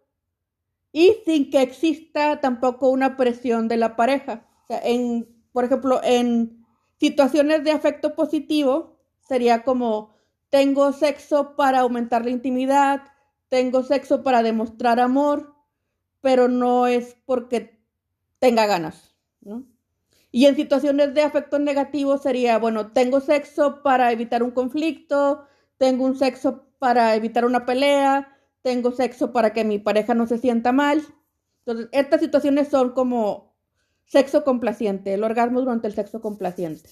y 0.91 1.17
sin 1.25 1.49
que 1.49 1.61
exista 1.61 2.39
tampoco 2.39 2.89
una 2.89 3.17
presión 3.17 3.67
de 3.67 3.77
la 3.77 3.95
pareja. 3.95 4.45
en, 4.69 5.27
por 5.51 5.65
ejemplo, 5.65 6.01
en 6.03 6.65
situaciones 6.99 7.63
de 7.63 7.71
afecto 7.71 8.15
positivo, 8.15 8.97
sería 9.19 9.63
como 9.63 10.15
tengo 10.49 10.93
sexo 10.93 11.55
para 11.55 11.81
aumentar 11.81 12.23
la 12.23 12.31
intimidad, 12.31 13.03
tengo 13.49 13.83
sexo 13.83 14.23
para 14.23 14.41
demostrar 14.41 14.99
amor, 14.99 15.53
pero 16.21 16.47
no 16.47 16.87
es 16.87 17.15
porque 17.25 17.79
tenga 18.39 18.65
ganas, 18.65 19.15
Y 20.35 20.47
en 20.47 20.57
situaciones 20.57 21.13
de 21.13 21.21
afecto 21.21 21.59
negativo 21.59 22.17
sería, 22.17 22.59
bueno, 22.59 22.91
tengo 22.91 23.21
sexo 23.21 23.81
para 23.81 24.11
evitar 24.11 24.43
un 24.43 24.51
conflicto, 24.51 25.45
tengo 25.77 26.03
un 26.03 26.17
sexo 26.17 26.65
para 26.77 27.15
evitar 27.15 27.45
una 27.45 27.65
pelea, 27.65 28.37
tengo 28.61 28.91
sexo 28.91 29.31
para 29.31 29.53
que 29.53 29.63
mi 29.63 29.79
pareja 29.79 30.13
no 30.13 30.27
se 30.27 30.37
sienta 30.37 30.73
mal. 30.73 31.01
Entonces, 31.59 31.87
estas 31.93 32.19
situaciones 32.19 32.67
son 32.67 32.91
como 32.91 33.55
sexo 34.03 34.43
complaciente, 34.43 35.13
el 35.13 35.23
orgasmo 35.23 35.61
durante 35.61 35.87
el 35.87 35.93
sexo 35.93 36.19
complaciente. 36.19 36.89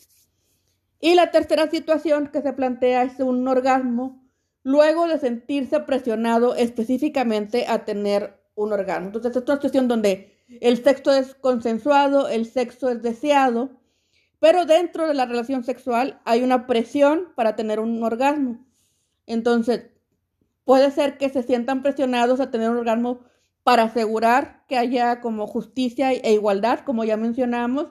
Y 1.01 1.13
la 1.13 1.31
tercera 1.31 1.69
situación 1.69 2.29
que 2.31 2.41
se 2.41 2.53
plantea 2.53 3.03
es 3.03 3.19
un 3.19 3.45
orgasmo 3.45 4.25
luego 4.63 5.05
de 5.05 5.19
sentirse 5.19 5.81
presionado 5.81 6.55
específicamente 6.55 7.65
a 7.67 7.83
tener 7.83 8.39
un 8.55 8.71
orgasmo. 8.71 9.07
Entonces, 9.07 9.35
es 9.35 9.43
una 9.43 9.55
situación 9.55 9.89
donde 9.89 10.32
el 10.47 10.83
sexo 10.83 11.13
es 11.13 11.35
consensuado, 11.35 12.27
el 12.29 12.45
sexo 12.45 12.89
es 12.89 13.01
deseado, 13.01 13.71
pero 14.39 14.65
dentro 14.65 15.07
de 15.07 15.13
la 15.13 15.25
relación 15.25 15.63
sexual 15.63 16.21
hay 16.25 16.43
una 16.43 16.67
presión 16.67 17.33
para 17.35 17.55
tener 17.55 17.79
un 17.79 18.03
orgasmo. 18.03 18.65
Entonces, 19.25 19.93
Puede 20.65 20.91
ser 20.91 21.17
que 21.17 21.29
se 21.29 21.43
sientan 21.43 21.81
presionados 21.81 22.39
a 22.39 22.49
tener 22.49 22.69
un 22.69 22.77
orgasmo 22.77 23.19
para 23.63 23.83
asegurar 23.83 24.63
que 24.67 24.77
haya 24.77 25.19
como 25.21 25.47
justicia 25.47 26.11
e 26.11 26.33
igualdad, 26.33 26.79
como 26.79 27.03
ya 27.03 27.17
mencionamos, 27.17 27.87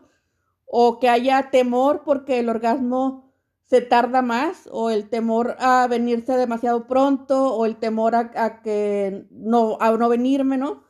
o 0.65 0.99
que 0.99 1.09
haya 1.09 1.51
temor 1.51 2.03
porque 2.05 2.39
el 2.39 2.49
orgasmo 2.49 3.31
se 3.63 3.81
tarda 3.81 4.23
más, 4.23 4.69
o 4.71 4.91
el 4.91 5.09
temor 5.09 5.57
a 5.59 5.87
venirse 5.89 6.37
demasiado 6.37 6.87
pronto, 6.87 7.55
o 7.55 7.65
el 7.67 7.77
temor 7.77 8.15
a, 8.15 8.63
que 8.63 9.27
no, 9.31 9.79
a 9.81 9.91
no 9.93 10.09
venirme, 10.09 10.59
¿no? 10.59 10.85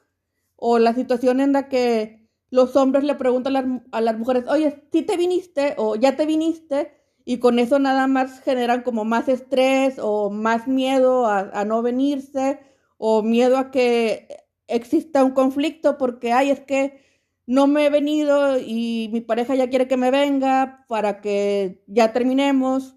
O 0.65 0.79
la 0.79 0.95
situación 0.95 1.41
en 1.41 1.53
la 1.53 1.69
que 1.69 2.29
los 2.51 2.77
hombres 2.77 3.03
le 3.03 3.17
preguntan 3.17 3.57
a 3.91 4.01
las, 4.01 4.15
a 4.15 4.17
mujeres, 4.17 4.45
oye, 4.47 4.87
¿sí 4.93 5.03
te 5.03 5.17
viniste? 5.17 5.75
o 5.77 5.97
ya 5.97 6.15
te 6.15 6.25
viniste, 6.25 6.93
y 7.25 7.39
con 7.39 7.59
eso 7.59 7.81
nada 7.81 8.07
más 8.07 8.41
generan 8.43 8.83
como 8.83 9.05
más 9.05 9.29
estrés 9.29 9.97
o 10.01 10.31
más 10.31 10.69
miedo 10.69 11.27
a, 11.27 11.65
no 11.65 11.83
venirse 11.83 12.61
o 12.97 13.23
miedo 13.23 13.59
a 13.59 13.73
que 13.73 14.29
exista 14.69 15.25
un 15.25 15.33
conflicto 15.33 15.99
porque, 15.99 16.33
ay, 16.33 16.51
es 16.51 16.61
que 16.61 17.01
no 17.47 17.67
me 17.67 17.87
he 17.87 17.91
venido 17.91 18.59
y 18.59 19.09
mi 19.13 19.21
pareja 19.21 19.57
ya 19.57 19.69
quiere 19.69 19.89
que 19.89 19.97
me 19.97 20.11
venga 20.11 20.85
para 20.89 21.21
que 21.21 21.83
ya 21.87 22.13
terminemos. 22.13 22.97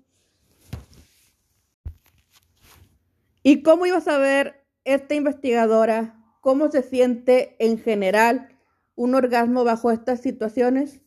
¿Y 3.41 3.63
cómo 3.63 3.85
iba 3.87 3.97
a 3.97 4.01
saber 4.01 4.65
esta 4.83 5.15
investigadora 5.15 6.14
cómo 6.45 6.69
se 6.69 6.83
siente 6.83 7.55
en 7.57 7.79
general 7.79 8.49
un 8.93 9.15
orgasmo 9.15 9.63
bajo 9.63 9.89
estas 9.89 10.21
situaciones? 10.21 11.01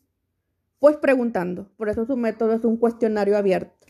Pues 0.81 0.96
preguntando, 0.96 1.70
por 1.77 1.88
eso 1.88 2.05
su 2.07 2.16
método 2.16 2.55
es 2.55 2.64
un 2.64 2.77
cuestionario 2.77 3.38
abierto. 3.38 3.87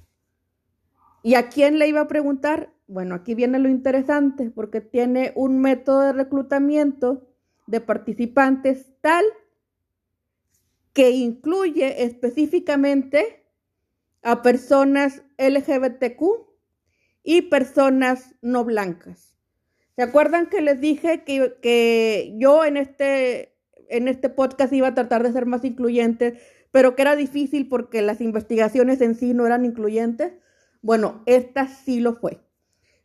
¿Y 1.22 1.36
a 1.36 1.48
quién 1.48 1.78
le 1.78 1.88
iba 1.88 2.02
a 2.02 2.06
preguntar? 2.06 2.74
Bueno, 2.86 3.14
aquí 3.14 3.34
viene 3.34 3.58
lo 3.58 3.70
interesante, 3.70 4.50
porque 4.50 4.82
tiene 4.82 5.32
un 5.36 5.58
método 5.58 6.02
de 6.02 6.12
reclutamiento 6.12 7.26
de 7.66 7.80
participantes 7.80 8.84
tal 9.00 9.24
que 10.92 11.12
incluye 11.12 12.04
específicamente 12.04 13.46
a 14.22 14.42
personas 14.42 15.22
LGBTQ 15.38 16.24
y 17.22 17.40
personas 17.40 18.34
no 18.42 18.66
blancas. 18.66 19.37
¿Se 19.98 20.04
acuerdan 20.04 20.48
que 20.48 20.60
les 20.60 20.80
dije 20.80 21.24
que, 21.24 21.58
que 21.60 22.32
yo 22.38 22.64
en 22.64 22.76
este, 22.76 23.56
en 23.88 24.06
este 24.06 24.28
podcast 24.30 24.72
iba 24.72 24.86
a 24.86 24.94
tratar 24.94 25.24
de 25.24 25.32
ser 25.32 25.44
más 25.44 25.64
incluyente 25.64 26.38
pero 26.70 26.94
que 26.94 27.02
era 27.02 27.16
difícil 27.16 27.68
porque 27.68 28.02
las 28.02 28.20
investigaciones 28.20 29.00
en 29.00 29.14
sí 29.14 29.34
no 29.34 29.46
eran 29.46 29.64
incluyentes. 29.64 30.32
Bueno, 30.82 31.22
esta 31.26 31.66
sí 31.66 32.00
lo 32.00 32.14
fue. 32.14 32.40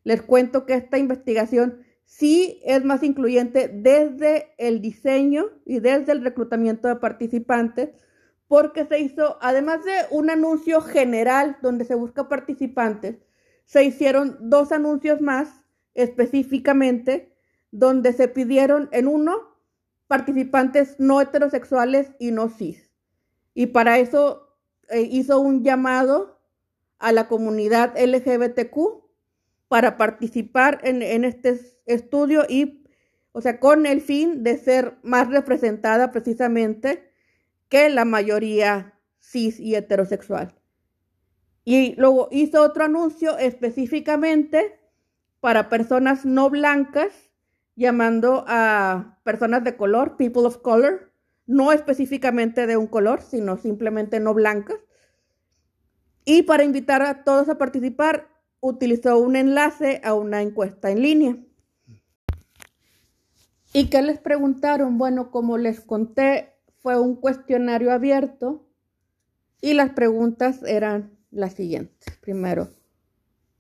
Les 0.04 0.22
cuento 0.22 0.66
que 0.66 0.74
esta 0.74 0.98
investigación 0.98 1.80
sí 2.06 2.62
es 2.66 2.84
más 2.84 3.04
incluyente 3.04 3.70
desde 3.70 4.54
el 4.58 4.82
diseño 4.82 5.46
y 5.66 5.80
desde 5.80 6.12
el 6.12 6.24
reclutamiento 6.24 6.88
de 6.88 6.98
participantes, 6.98 7.90
porque 8.48 8.86
se 8.86 9.00
hizo, 9.00 9.38
además 9.42 9.84
de 9.86 9.94
un 10.12 10.30
anuncio 10.30 10.82
general 10.82 11.58
donde 11.62 11.86
se 11.86 11.96
busca 11.96 12.28
participantes, 12.28 13.18
se 13.66 13.86
hicieron 13.86 14.38
dos 14.42 14.72
anuncios 14.72 15.22
más 15.22 15.63
específicamente 15.94 17.34
donde 17.72 18.14
se 18.14 18.28
pidieron 18.28 18.90
en 18.92 19.08
uno 19.08 19.54
participantes 20.08 21.00
no 21.00 21.22
heterosexuales 21.22 22.12
y 22.20 22.32
no 22.32 22.50
cis. 22.50 22.92
Y 23.56 23.68
para 23.68 23.98
eso 24.00 24.58
eh, 24.90 25.02
hizo 25.02 25.40
un 25.40 25.64
llamado 25.64 26.40
a 27.00 27.12
la 27.12 27.28
comunidad 27.28 27.94
LGBTQ 27.98 29.04
para 29.68 29.98
participar 29.98 30.80
en, 30.84 31.26
este 31.26 31.60
estudio 31.88 32.44
y, 32.48 32.86
o 33.32 33.42
sea, 33.42 33.60
con 33.60 33.86
el 33.88 34.02
fin 34.02 34.44
de 34.44 34.58
ser 34.58 34.98
más 35.02 35.30
representada 35.30 36.12
precisamente 36.12 37.10
que 37.70 37.90
la 37.90 38.06
mayoría 38.06 39.00
cis 39.20 39.60
y 39.60 39.76
heterosexual. 39.76 40.54
Y 41.66 41.96
luego 41.96 42.28
hizo 42.32 42.62
otro 42.62 42.84
anuncio 42.84 43.38
específicamente 43.38 44.80
para 45.44 45.68
personas 45.68 46.24
no 46.24 46.50
blancas, 46.50 47.12
llamando 47.76 48.46
a 48.48 49.20
personas 49.26 49.66
de 49.66 49.76
color, 49.76 50.16
people 50.16 50.44
of 50.44 50.60
color, 50.60 51.12
no 51.46 51.74
específicamente 51.74 52.66
de 52.66 52.78
un 52.78 52.88
color, 52.88 53.22
sino 53.22 53.58
simplemente 53.58 54.22
no 54.22 54.34
blancas. 54.34 54.78
Y 56.24 56.44
para 56.44 56.64
invitar 56.64 57.02
a 57.02 57.26
todos 57.26 57.50
a 57.50 57.58
participar, 57.58 58.30
utilizó 58.62 59.18
un 59.18 59.36
enlace 59.36 60.00
a 60.06 60.14
una 60.14 60.42
encuesta 60.42 60.92
en 60.92 61.02
línea. 61.02 61.38
¿Y 63.74 63.90
qué 63.90 64.02
les 64.02 64.20
preguntaron? 64.20 64.98
Bueno, 64.98 65.30
como 65.30 65.58
les 65.58 65.82
conté, 65.82 66.54
fue 66.78 66.98
un 66.98 67.18
cuestionario 67.18 67.92
abierto 67.92 68.66
Y 69.60 69.74
las 69.74 69.90
preguntas 69.90 70.64
eran 70.64 71.12
las 71.32 71.56
siguientes. 71.56 72.18
Primero, 72.22 72.70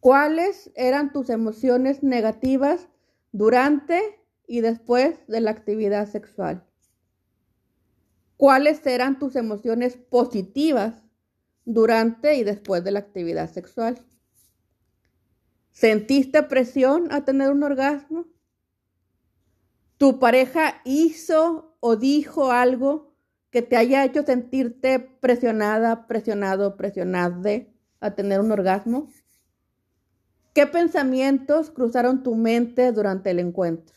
¿cuáles 0.04 0.70
eran 0.76 1.14
tus 1.14 1.30
emociones 1.30 2.04
negativas 2.04 2.90
durante 3.32 4.20
y 4.46 4.60
después 4.60 5.16
de 5.28 5.40
la 5.40 5.52
actividad 5.52 6.10
sexual? 6.10 6.68
¿Cuáles 8.36 8.86
eran 8.86 9.18
tus 9.18 9.38
emociones 9.38 9.96
positivas 9.96 11.06
durante 11.64 12.36
y 12.36 12.44
después 12.44 12.84
de 12.84 12.92
la 12.92 13.00
actividad 13.00 13.50
sexual? 13.50 13.98
¿Sentiste 15.72 16.44
presión 16.44 17.10
a 17.10 17.24
tener 17.24 17.50
un 17.50 17.64
orgasmo? 17.64 18.26
¿Tu 19.98 20.20
pareja 20.20 20.82
hizo 20.84 21.78
o 21.80 21.96
dijo 21.96 22.52
algo 22.52 23.16
que 23.52 23.62
te 23.62 23.78
haya 23.78 24.04
hecho 24.04 24.24
sentirte 24.24 25.00
presionada, 25.00 26.08
presionado, 26.08 26.76
presionada 26.76 27.68
a 28.02 28.16
tener 28.16 28.42
un 28.42 28.52
orgasmo? 28.52 29.08
¿Qué 30.54 30.68
pensamientos 30.68 31.72
cruzaron 31.72 32.22
tu 32.22 32.36
mente 32.36 32.92
durante 32.92 33.32
el 33.32 33.40
encuentro? 33.40 33.96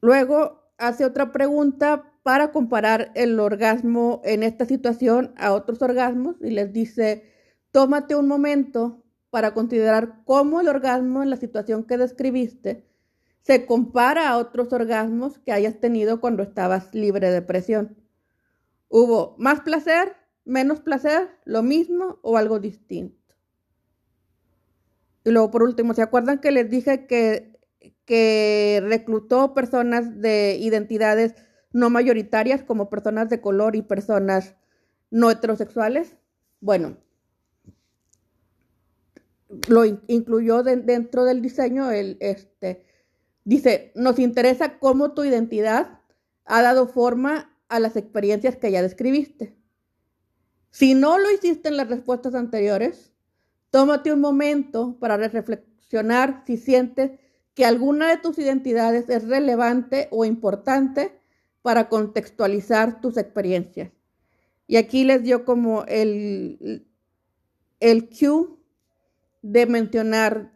Luego 0.00 0.72
hace 0.78 1.04
otra 1.04 1.30
pregunta 1.30 2.10
para 2.22 2.52
comparar 2.52 3.12
el 3.14 3.38
orgasmo 3.38 4.22
en 4.24 4.42
esta 4.42 4.64
situación 4.64 5.34
a 5.36 5.52
otros 5.52 5.82
orgasmos 5.82 6.36
y 6.40 6.50
les 6.50 6.72
dice, 6.72 7.30
tómate 7.70 8.16
un 8.16 8.26
momento 8.26 9.04
para 9.28 9.52
considerar 9.52 10.22
cómo 10.24 10.60
el 10.60 10.68
orgasmo 10.68 11.22
en 11.22 11.28
la 11.28 11.36
situación 11.36 11.84
que 11.84 11.98
describiste 11.98 12.86
se 13.42 13.66
compara 13.66 14.28
a 14.30 14.38
otros 14.38 14.72
orgasmos 14.72 15.38
que 15.38 15.52
hayas 15.52 15.80
tenido 15.80 16.20
cuando 16.20 16.42
estabas 16.42 16.94
libre 16.94 17.30
de 17.30 17.42
presión. 17.42 17.96
¿Hubo 18.88 19.34
más 19.38 19.60
placer, 19.60 20.16
menos 20.50 20.80
placer, 20.80 21.30
lo 21.44 21.62
mismo 21.62 22.18
o 22.22 22.36
algo 22.36 22.58
distinto? 22.58 23.34
Y 25.24 25.30
luego, 25.30 25.50
por 25.50 25.62
último, 25.62 25.94
¿se 25.94 26.02
acuerdan 26.02 26.40
que 26.40 26.50
les 26.50 26.68
dije 26.70 27.06
que, 27.06 27.58
que 28.04 28.82
reclutó 28.84 29.54
personas 29.54 30.20
de 30.20 30.56
identidades 30.60 31.34
no 31.72 31.88
mayoritarias 31.88 32.62
como 32.62 32.90
personas 32.90 33.30
de 33.30 33.40
color 33.40 33.76
y 33.76 33.82
personas 33.82 34.54
no 35.10 35.30
heterosexuales? 35.30 36.16
Bueno, 36.60 36.96
lo 39.68 39.84
incluyó 39.84 40.62
dentro 40.62 41.24
del 41.24 41.42
diseño, 41.42 41.90
el, 41.90 42.16
este, 42.20 42.84
Dice, 43.44 43.92
nos 43.94 44.18
interesa 44.18 44.78
cómo 44.78 45.12
tu 45.12 45.24
identidad 45.24 46.00
ha 46.44 46.62
dado 46.62 46.86
forma 46.86 47.56
a 47.68 47.80
las 47.80 47.96
experiencias 47.96 48.56
que 48.56 48.70
ya 48.70 48.82
describiste. 48.82 49.56
Si 50.70 50.94
no 50.94 51.18
lo 51.18 51.30
hiciste 51.30 51.68
en 51.68 51.76
las 51.76 51.88
respuestas 51.88 52.34
anteriores, 52.34 53.12
tómate 53.70 54.12
un 54.12 54.20
momento 54.20 54.96
para 54.98 55.16
reflexionar 55.16 56.44
si 56.46 56.56
sientes 56.56 57.12
que 57.54 57.64
alguna 57.64 58.08
de 58.08 58.16
tus 58.16 58.38
identidades 58.38 59.08
es 59.08 59.26
relevante 59.26 60.08
o 60.10 60.24
importante 60.24 61.20
para 61.62 61.88
contextualizar 61.88 63.00
tus 63.00 63.16
experiencias. 63.16 63.90
Y 64.66 64.76
aquí 64.76 65.04
les 65.04 65.22
dio 65.22 65.44
como 65.44 65.84
el, 65.86 66.86
el 67.80 68.08
cue 68.08 68.46
de 69.42 69.66
mencionar 69.66 70.52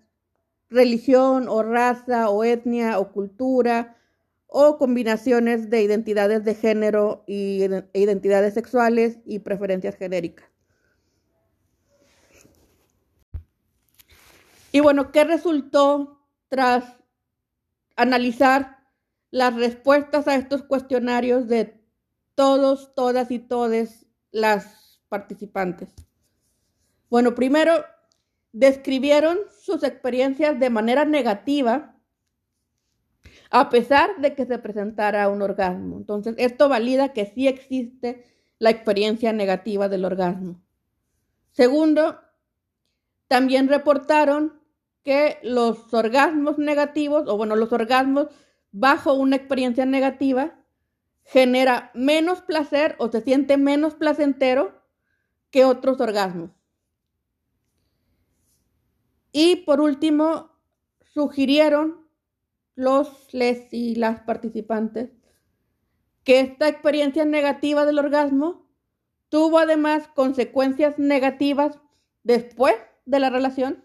religión 0.70 1.48
o 1.48 1.62
raza 1.62 2.30
o 2.30 2.44
etnia 2.44 2.98
o 2.98 3.12
cultura 3.12 3.96
o 4.56 4.78
combinaciones 4.78 5.68
de 5.68 5.82
identidades 5.82 6.44
de 6.44 6.54
género 6.54 7.24
y 7.26 7.64
e 7.64 7.88
identidades 7.94 8.54
sexuales 8.54 9.18
y 9.26 9.40
preferencias 9.40 9.96
genéricas. 9.96 10.48
Y 14.70 14.78
bueno, 14.78 15.10
¿qué 15.10 15.24
resultó 15.24 16.20
tras 16.48 16.84
analizar 17.96 18.78
las 19.32 19.56
respuestas 19.56 20.28
a 20.28 20.36
estos 20.36 20.62
cuestionarios 20.62 21.48
de 21.48 21.84
todos, 22.36 22.94
todas 22.94 23.32
y 23.32 23.40
todas 23.40 24.06
las 24.30 25.00
participantes? 25.08 25.88
Bueno, 27.10 27.34
primero 27.34 27.84
describieron 28.52 29.36
sus 29.60 29.82
experiencias 29.82 30.60
de 30.60 30.70
manera 30.70 31.04
negativa 31.04 31.93
a 33.56 33.70
pesar 33.70 34.16
de 34.18 34.34
que 34.34 34.46
se 34.46 34.58
presentara 34.58 35.28
un 35.28 35.40
orgasmo. 35.40 35.96
Entonces, 35.96 36.34
esto 36.38 36.68
valida 36.68 37.12
que 37.12 37.24
sí 37.24 37.46
existe 37.46 38.24
la 38.58 38.70
experiencia 38.70 39.32
negativa 39.32 39.88
del 39.88 40.04
orgasmo. 40.04 40.60
Segundo, 41.52 42.18
también 43.28 43.68
reportaron 43.68 44.60
que 45.04 45.38
los 45.44 45.94
orgasmos 45.94 46.58
negativos, 46.58 47.28
o 47.28 47.36
bueno, 47.36 47.54
los 47.54 47.72
orgasmos 47.72 48.26
bajo 48.72 49.14
una 49.14 49.36
experiencia 49.36 49.86
negativa, 49.86 50.58
genera 51.22 51.92
menos 51.94 52.40
placer 52.42 52.96
o 52.98 53.08
se 53.08 53.20
siente 53.20 53.56
menos 53.56 53.94
placentero 53.94 54.82
que 55.52 55.64
otros 55.64 56.00
orgasmos. 56.00 56.50
Y 59.30 59.62
por 59.64 59.80
último, 59.80 60.50
sugirieron 61.04 62.03
los, 62.74 63.32
les 63.32 63.72
y 63.72 63.94
las 63.94 64.20
participantes 64.20 65.10
que 66.24 66.40
esta 66.40 66.68
experiencia 66.68 67.24
negativa 67.24 67.84
del 67.84 67.98
orgasmo 67.98 68.66
tuvo 69.28 69.58
además 69.58 70.08
consecuencias 70.14 70.98
negativas 70.98 71.78
después 72.22 72.74
de 73.04 73.20
la 73.20 73.30
relación 73.30 73.84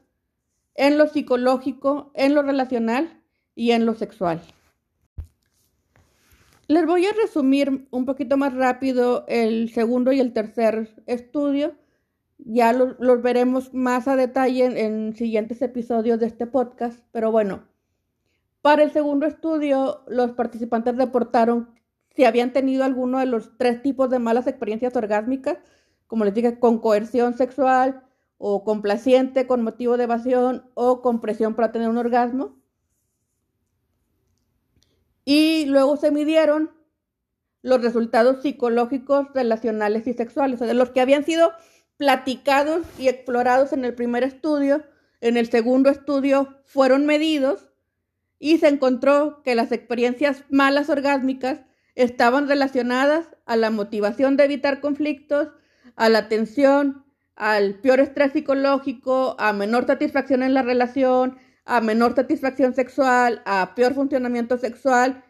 en 0.75 0.97
lo 0.97 1.07
psicológico, 1.07 2.11
en 2.15 2.33
lo 2.35 2.41
relacional 2.41 3.21
y 3.55 3.71
en 3.71 3.85
lo 3.85 3.93
sexual. 3.93 4.41
Les 6.67 6.85
voy 6.85 7.05
a 7.05 7.13
resumir 7.13 7.87
un 7.91 8.05
poquito 8.05 8.37
más 8.37 8.53
rápido 8.53 9.25
el 9.27 9.73
segundo 9.73 10.11
y 10.11 10.19
el 10.19 10.33
tercer 10.33 10.89
estudio 11.07 11.75
ya 12.37 12.71
los 12.71 13.21
veremos 13.21 13.73
más 13.73 14.07
a 14.07 14.15
detalle 14.15 14.65
en, 14.65 14.77
en, 14.77 15.15
siguientes 15.15 15.61
episodios 15.61 16.19
de 16.19 16.27
este 16.27 16.47
podcast, 16.47 17.03
pero 17.11 17.31
bueno, 17.31 17.63
para 18.61 18.83
el 18.83 18.91
segundo 18.91 19.25
estudio 19.25 20.03
los 20.07 20.31
participantes 20.31 20.97
reportaron 20.97 21.69
si 22.15 22.25
habían 22.25 22.51
tenido 22.51 22.83
alguno 22.83 23.19
de 23.19 23.25
los 23.25 23.57
tres 23.57 23.81
tipos 23.81 24.09
de 24.09 24.19
malas 24.19 24.47
experiencias 24.47 24.95
orgásmicas, 24.95 25.57
como 26.07 26.25
les 26.25 26.33
dije, 26.33 26.59
con 26.59 26.79
coerción 26.79 27.37
sexual 27.37 28.03
o 28.37 28.63
complaciente 28.63 29.47
con 29.47 29.63
motivo 29.63 29.95
de 29.95 30.05
evasión 30.05 30.69
o 30.73 31.01
con 31.01 31.21
presión 31.21 31.55
para 31.55 31.71
tener 31.71 31.89
un 31.89 31.97
orgasmo. 31.97 32.57
Y 35.23 35.65
luego 35.67 35.95
se 35.97 36.11
midieron 36.11 36.71
los 37.61 37.81
resultados 37.81 38.41
psicológicos, 38.41 39.27
relacionales 39.33 40.07
y 40.07 40.13
sexuales, 40.13 40.61
o 40.61 40.65
de 40.65 40.73
los 40.73 40.89
que 40.89 41.01
habían 41.01 41.23
sido 41.23 41.51
platicados 41.97 42.85
y 42.97 43.09
explorados 43.09 43.73
en 43.73 43.85
el 43.85 43.93
primer 43.93 44.23
estudio, 44.23 44.83
en 45.21 45.37
el 45.37 45.49
segundo 45.49 45.89
estudio 45.89 46.61
fueron 46.65 47.05
medidos 47.05 47.68
y 48.39 48.57
se 48.57 48.69
encontró 48.69 49.41
que 49.43 49.55
las 49.55 49.71
experiencias 49.71 50.43
malas 50.49 50.89
orgásmicas 50.89 51.59
estaban 51.95 52.47
relacionadas 52.47 53.27
a 53.45 53.57
la 53.57 53.69
motivación 53.69 54.37
de 54.37 54.45
evitar 54.45 54.79
conflictos, 54.79 55.49
a 55.95 56.07
la 56.07 56.29
tensión, 56.29 57.03
al 57.35 57.75
peor 57.75 57.99
estrés 57.99 58.31
psicológico, 58.33 59.35
a 59.37 59.53
menor 59.53 59.85
satisfacción 59.85 60.43
en 60.43 60.53
la 60.53 60.61
relación, 60.61 61.37
a 61.65 61.81
menor 61.81 62.15
satisfacción 62.15 62.73
sexual, 62.73 63.41
a 63.45 63.75
peor 63.75 63.93
funcionamiento 63.93 64.57
sexual 64.57 65.23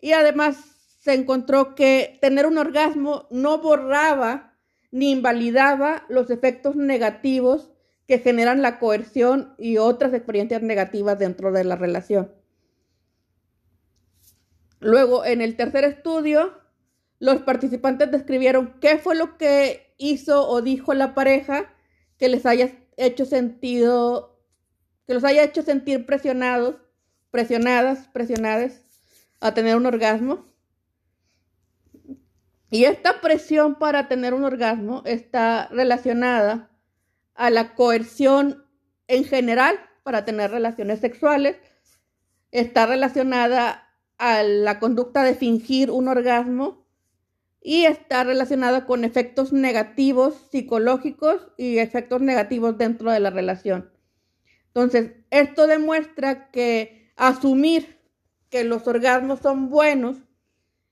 y 0.00 0.12
además 0.12 0.56
se 0.98 1.14
encontró 1.14 1.74
que 1.74 2.18
tener 2.20 2.46
un 2.46 2.58
orgasmo 2.58 3.26
no 3.30 3.58
borraba 3.58 4.54
ni 4.90 5.12
invalidaba 5.12 6.04
los 6.08 6.30
efectos 6.30 6.76
negativos 6.76 7.70
que 8.06 8.18
generan 8.18 8.60
la 8.60 8.78
coerción 8.78 9.54
y 9.56 9.78
otras 9.78 10.12
experiencias 10.12 10.62
negativas 10.62 11.18
dentro 11.18 11.52
de 11.52 11.64
la 11.64 11.76
relación. 11.76 12.32
Luego, 14.80 15.24
en 15.24 15.42
el 15.42 15.56
tercer 15.56 15.84
estudio, 15.84 16.58
los 17.18 17.42
participantes 17.42 18.10
describieron 18.10 18.80
qué 18.80 18.98
fue 18.98 19.14
lo 19.14 19.36
que 19.36 19.94
hizo 19.98 20.48
o 20.48 20.62
dijo 20.62 20.94
la 20.94 21.14
pareja 21.14 21.72
que 22.16 22.28
les 22.28 22.46
haya 22.46 22.72
hecho 22.96 23.26
sentido, 23.26 24.42
que 25.06 25.14
los 25.14 25.24
haya 25.24 25.44
hecho 25.44 25.62
sentir 25.62 26.06
presionados, 26.06 26.76
presionadas, 27.30 28.08
presionadas 28.08 28.80
a 29.40 29.52
tener 29.52 29.76
un 29.76 29.86
orgasmo. 29.86 30.48
Y 32.70 32.84
esta 32.84 33.20
presión 33.20 33.74
para 33.78 34.08
tener 34.08 34.32
un 34.32 34.44
orgasmo 34.44 35.02
está 35.04 35.68
relacionada 35.68 36.70
a 37.34 37.50
la 37.50 37.74
coerción 37.74 38.64
en 39.08 39.24
general 39.24 39.78
para 40.04 40.24
tener 40.24 40.50
relaciones 40.50 41.00
sexuales, 41.00 41.56
está 42.50 42.86
relacionada 42.86 43.89
a 44.20 44.42
la 44.42 44.78
conducta 44.78 45.24
de 45.24 45.34
fingir 45.34 45.90
un 45.90 46.06
orgasmo 46.06 46.86
y 47.62 47.86
está 47.86 48.22
relacionado 48.22 48.86
con 48.86 49.04
efectos 49.04 49.50
negativos 49.50 50.34
psicológicos 50.50 51.48
y 51.56 51.78
efectos 51.78 52.20
negativos 52.20 52.76
dentro 52.76 53.10
de 53.10 53.20
la 53.20 53.30
relación. 53.30 53.90
Entonces, 54.66 55.12
esto 55.30 55.66
demuestra 55.66 56.50
que 56.50 57.10
asumir 57.16 57.98
que 58.50 58.62
los 58.64 58.86
orgasmos 58.86 59.40
son 59.40 59.70
buenos 59.70 60.18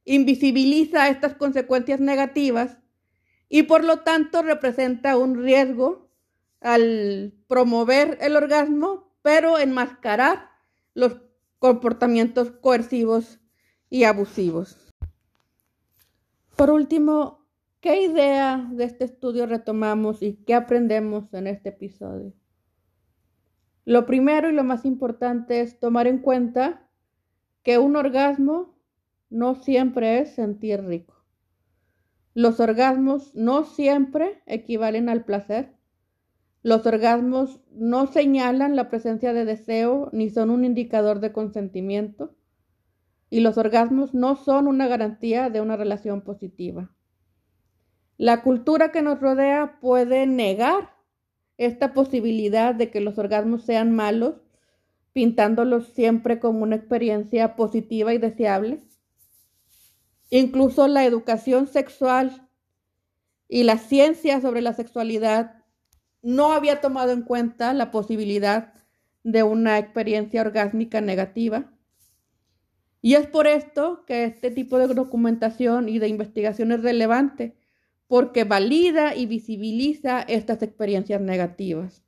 invisibiliza 0.07 1.11
estas 1.11 1.35
consecuencias 1.35 2.01
negativas 2.01 2.79
y 3.51 3.64
por 3.64 3.85
lo 3.85 3.99
tanto 4.01 4.41
representa 4.41 5.19
un 5.19 5.43
riesgo 5.43 6.09
al 6.62 7.35
promover 7.47 8.17
el 8.23 8.37
orgasmo, 8.37 9.12
pero 9.21 9.59
enmascarar 9.59 10.49
los 10.95 11.28
comportamientos 11.59 12.51
coercivos 12.51 13.40
y 13.90 14.05
abusivos. 14.05 14.94
Por 16.57 16.71
último, 16.71 17.47
¿qué 17.81 18.03
idea 18.03 18.68
de 18.73 18.85
este 18.85 19.05
estudio 19.05 19.47
retomamos 19.47 20.23
y 20.23 20.35
qué 20.44 20.55
aprendemos 20.55 21.33
en 21.35 21.47
este 21.47 21.71
episodio? 21.71 22.35
Lo 23.85 24.05
primero 24.07 24.51
y 24.51 24.53
lo 24.53 24.64
más 24.64 24.85
importante 24.85 25.61
es 25.61 25.79
tomar 25.79 26.07
en 26.07 26.18
cuenta 26.18 26.90
que 27.62 27.79
un 27.79 27.97
orgasmo 27.97 28.79
no 29.31 29.55
siempre 29.55 30.18
es 30.18 30.35
sentir 30.35 30.85
rico. 30.85 31.25
Los 32.35 32.61
orgasmos 32.61 33.35
no 33.35 33.64
siempre 33.64 34.42
equivalen 34.47 35.09
al 35.09 35.25
placer. 35.25 35.78
Los 36.62 36.85
orgasmos 36.87 37.61
no 37.71 38.07
señalan 38.07 38.75
la 38.75 38.88
presencia 38.90 39.33
de 39.33 39.44
deseo 39.44 40.11
ni 40.12 40.31
son 40.31 40.51
un 40.51 40.64
indicador 40.64 41.21
de 41.21 41.33
consentimiento 41.33 42.35
y 43.31 43.40
los 43.40 43.59
orgasmos 43.59 44.14
no 44.14 44.37
son 44.37 44.66
una 44.66 44.88
garantía 44.88 45.51
de 45.51 45.61
una 45.61 45.77
relación 45.77 46.23
positiva. 46.23 46.90
La 48.16 48.42
cultura 48.42 48.90
que 48.90 49.03
nos 49.03 49.21
rodea 49.21 49.79
puede 49.81 50.27
negar 50.27 50.94
esta 51.57 51.92
posibilidad 51.94 52.75
de 52.75 52.90
que 52.90 53.01
los 53.01 53.18
orgasmos 53.18 53.64
sean 53.64 53.94
malos, 53.94 54.37
pintándolos 55.12 55.88
siempre 55.88 56.40
como 56.40 56.62
una 56.62 56.77
experiencia 56.77 57.55
positiva 57.55 58.14
y 58.14 58.18
deseable. 58.18 58.83
Incluso 60.31 60.88
la 60.88 61.05
educación 61.05 61.66
sexual 61.66 62.49
y 63.49 63.62
la 63.62 63.79
ciencia 63.79 64.40
sobre 64.40 64.62
la 64.62 64.73
sexualidad 64.73 65.58
no 66.23 66.53
había 66.53 66.81
tomado 66.81 67.13
en 67.13 67.23
cuenta 67.23 67.73
la 67.73 67.91
posibilidad 67.91 68.75
de 69.23 69.43
una 69.43 69.79
experiencia 69.79 70.41
orgásmica 70.41 71.01
negativa. 71.01 71.73
Y 73.01 73.15
es 73.15 73.27
por 73.27 73.47
esto 73.47 74.05
que 74.07 74.25
este 74.25 74.51
tipo 74.51 74.79
de 74.79 74.89
documentación 74.89 75.89
y 75.89 75.99
de 75.99 76.09
investigación 76.09 76.73
es 76.73 76.83
relevante, 76.83 77.57
porque 78.07 78.45
valida 78.45 79.15
y 79.15 79.27
visibiliza 79.27 80.23
estas 80.23 80.63
experiencias 80.63 81.21
negativas. 81.21 82.03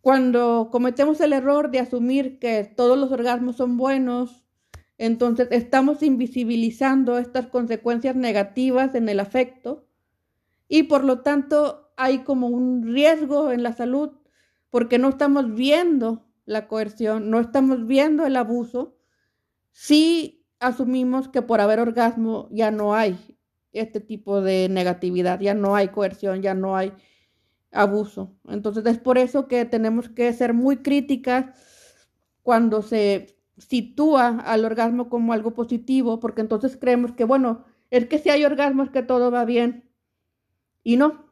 Cuando 0.00 0.68
cometemos 0.70 1.20
el 1.20 1.32
error 1.32 1.70
de 1.70 1.80
asumir 1.80 2.38
que 2.38 2.64
todos 2.64 2.98
los 2.98 3.10
orgasmos 3.10 3.56
son 3.56 3.76
buenos, 3.76 4.44
entonces 4.98 5.48
estamos 5.50 6.02
invisibilizando 6.02 7.18
estas 7.18 7.46
consecuencias 7.46 8.16
negativas 8.16 8.94
en 8.94 9.08
el 9.08 9.20
afecto 9.20 9.86
y 10.68 10.84
por 10.84 11.04
lo 11.04 11.20
tanto 11.20 11.85
hay 11.96 12.20
como 12.24 12.48
un 12.48 12.82
riesgo 12.82 13.50
en 13.50 13.62
la 13.62 13.72
salud 13.72 14.10
porque 14.70 14.98
no 14.98 15.08
estamos 15.08 15.54
viendo 15.54 16.26
la 16.44 16.68
coerción, 16.68 17.30
no 17.30 17.40
estamos 17.40 17.86
viendo 17.86 18.26
el 18.26 18.36
abuso 18.36 18.96
si 19.72 20.46
asumimos 20.60 21.28
que 21.28 21.42
por 21.42 21.60
haber 21.60 21.80
orgasmo 21.80 22.48
ya 22.50 22.70
no 22.70 22.94
hay 22.94 23.18
este 23.72 24.00
tipo 24.00 24.40
de 24.40 24.68
negatividad, 24.70 25.40
ya 25.40 25.54
no 25.54 25.74
hay 25.76 25.88
coerción, 25.88 26.40
ya 26.42 26.54
no 26.54 26.76
hay 26.76 26.92
abuso. 27.72 28.34
Entonces 28.48 28.86
es 28.86 28.98
por 28.98 29.18
eso 29.18 29.48
que 29.48 29.64
tenemos 29.64 30.08
que 30.08 30.32
ser 30.32 30.54
muy 30.54 30.78
críticas 30.78 31.46
cuando 32.42 32.82
se 32.82 33.38
sitúa 33.58 34.38
al 34.40 34.64
orgasmo 34.64 35.08
como 35.08 35.32
algo 35.32 35.54
positivo, 35.54 36.20
porque 36.20 36.40
entonces 36.40 36.76
creemos 36.76 37.12
que, 37.12 37.24
bueno, 37.24 37.64
es 37.90 38.06
que 38.06 38.18
si 38.18 38.30
hay 38.30 38.44
orgasmo 38.44 38.82
es 38.82 38.90
que 38.90 39.02
todo 39.02 39.30
va 39.30 39.44
bien. 39.44 39.90
Y 40.82 40.96
no. 40.96 41.25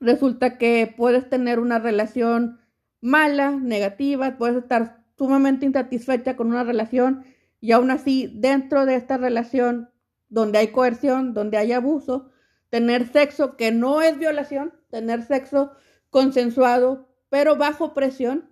Resulta 0.00 0.58
que 0.58 0.92
puedes 0.96 1.28
tener 1.28 1.58
una 1.58 1.78
relación 1.78 2.60
mala, 3.00 3.52
negativa, 3.52 4.36
puedes 4.36 4.56
estar 4.56 5.04
sumamente 5.16 5.66
insatisfecha 5.66 6.36
con 6.36 6.48
una 6.48 6.64
relación 6.64 7.24
y 7.60 7.72
aún 7.72 7.90
así, 7.90 8.30
dentro 8.34 8.84
de 8.84 8.96
esta 8.96 9.16
relación 9.16 9.90
donde 10.28 10.58
hay 10.58 10.68
coerción, 10.68 11.34
donde 11.34 11.56
hay 11.56 11.72
abuso, 11.72 12.30
tener 12.68 13.10
sexo 13.10 13.56
que 13.56 13.72
no 13.72 14.02
es 14.02 14.18
violación, 14.18 14.74
tener 14.90 15.22
sexo 15.22 15.72
consensuado, 16.10 17.08
pero 17.28 17.56
bajo 17.56 17.94
presión, 17.94 18.50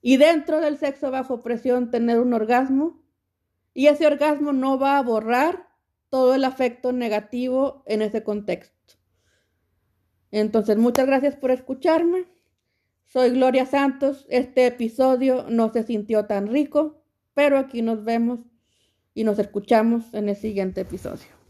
y 0.00 0.16
dentro 0.16 0.60
del 0.60 0.78
sexo 0.78 1.10
bajo 1.10 1.42
presión 1.42 1.90
tener 1.90 2.18
un 2.18 2.34
orgasmo, 2.34 3.02
y 3.74 3.86
ese 3.86 4.06
orgasmo 4.06 4.52
no 4.52 4.78
va 4.78 4.98
a 4.98 5.02
borrar 5.02 5.68
todo 6.10 6.34
el 6.34 6.44
afecto 6.44 6.92
negativo 6.92 7.82
en 7.86 8.02
ese 8.02 8.22
contexto. 8.22 8.81
Entonces, 10.32 10.76
muchas 10.76 11.06
gracias 11.06 11.36
por 11.36 11.52
escucharme. 11.52 12.24
Soy 13.04 13.30
Gloria 13.30 13.66
Santos. 13.66 14.26
Este 14.28 14.66
episodio 14.66 15.46
no 15.48 15.72
se 15.72 15.84
sintió 15.84 16.26
tan 16.26 16.48
rico 16.48 17.02
pero 17.34 17.58
aquí 17.58 17.82
nos 17.82 18.04
vemos 18.04 18.40
y 19.14 19.24
nos 19.24 19.38
escuchamos 19.38 20.12
en 20.14 20.28
el 20.28 20.36
siguiente 20.36 20.82
episodio. 20.82 21.32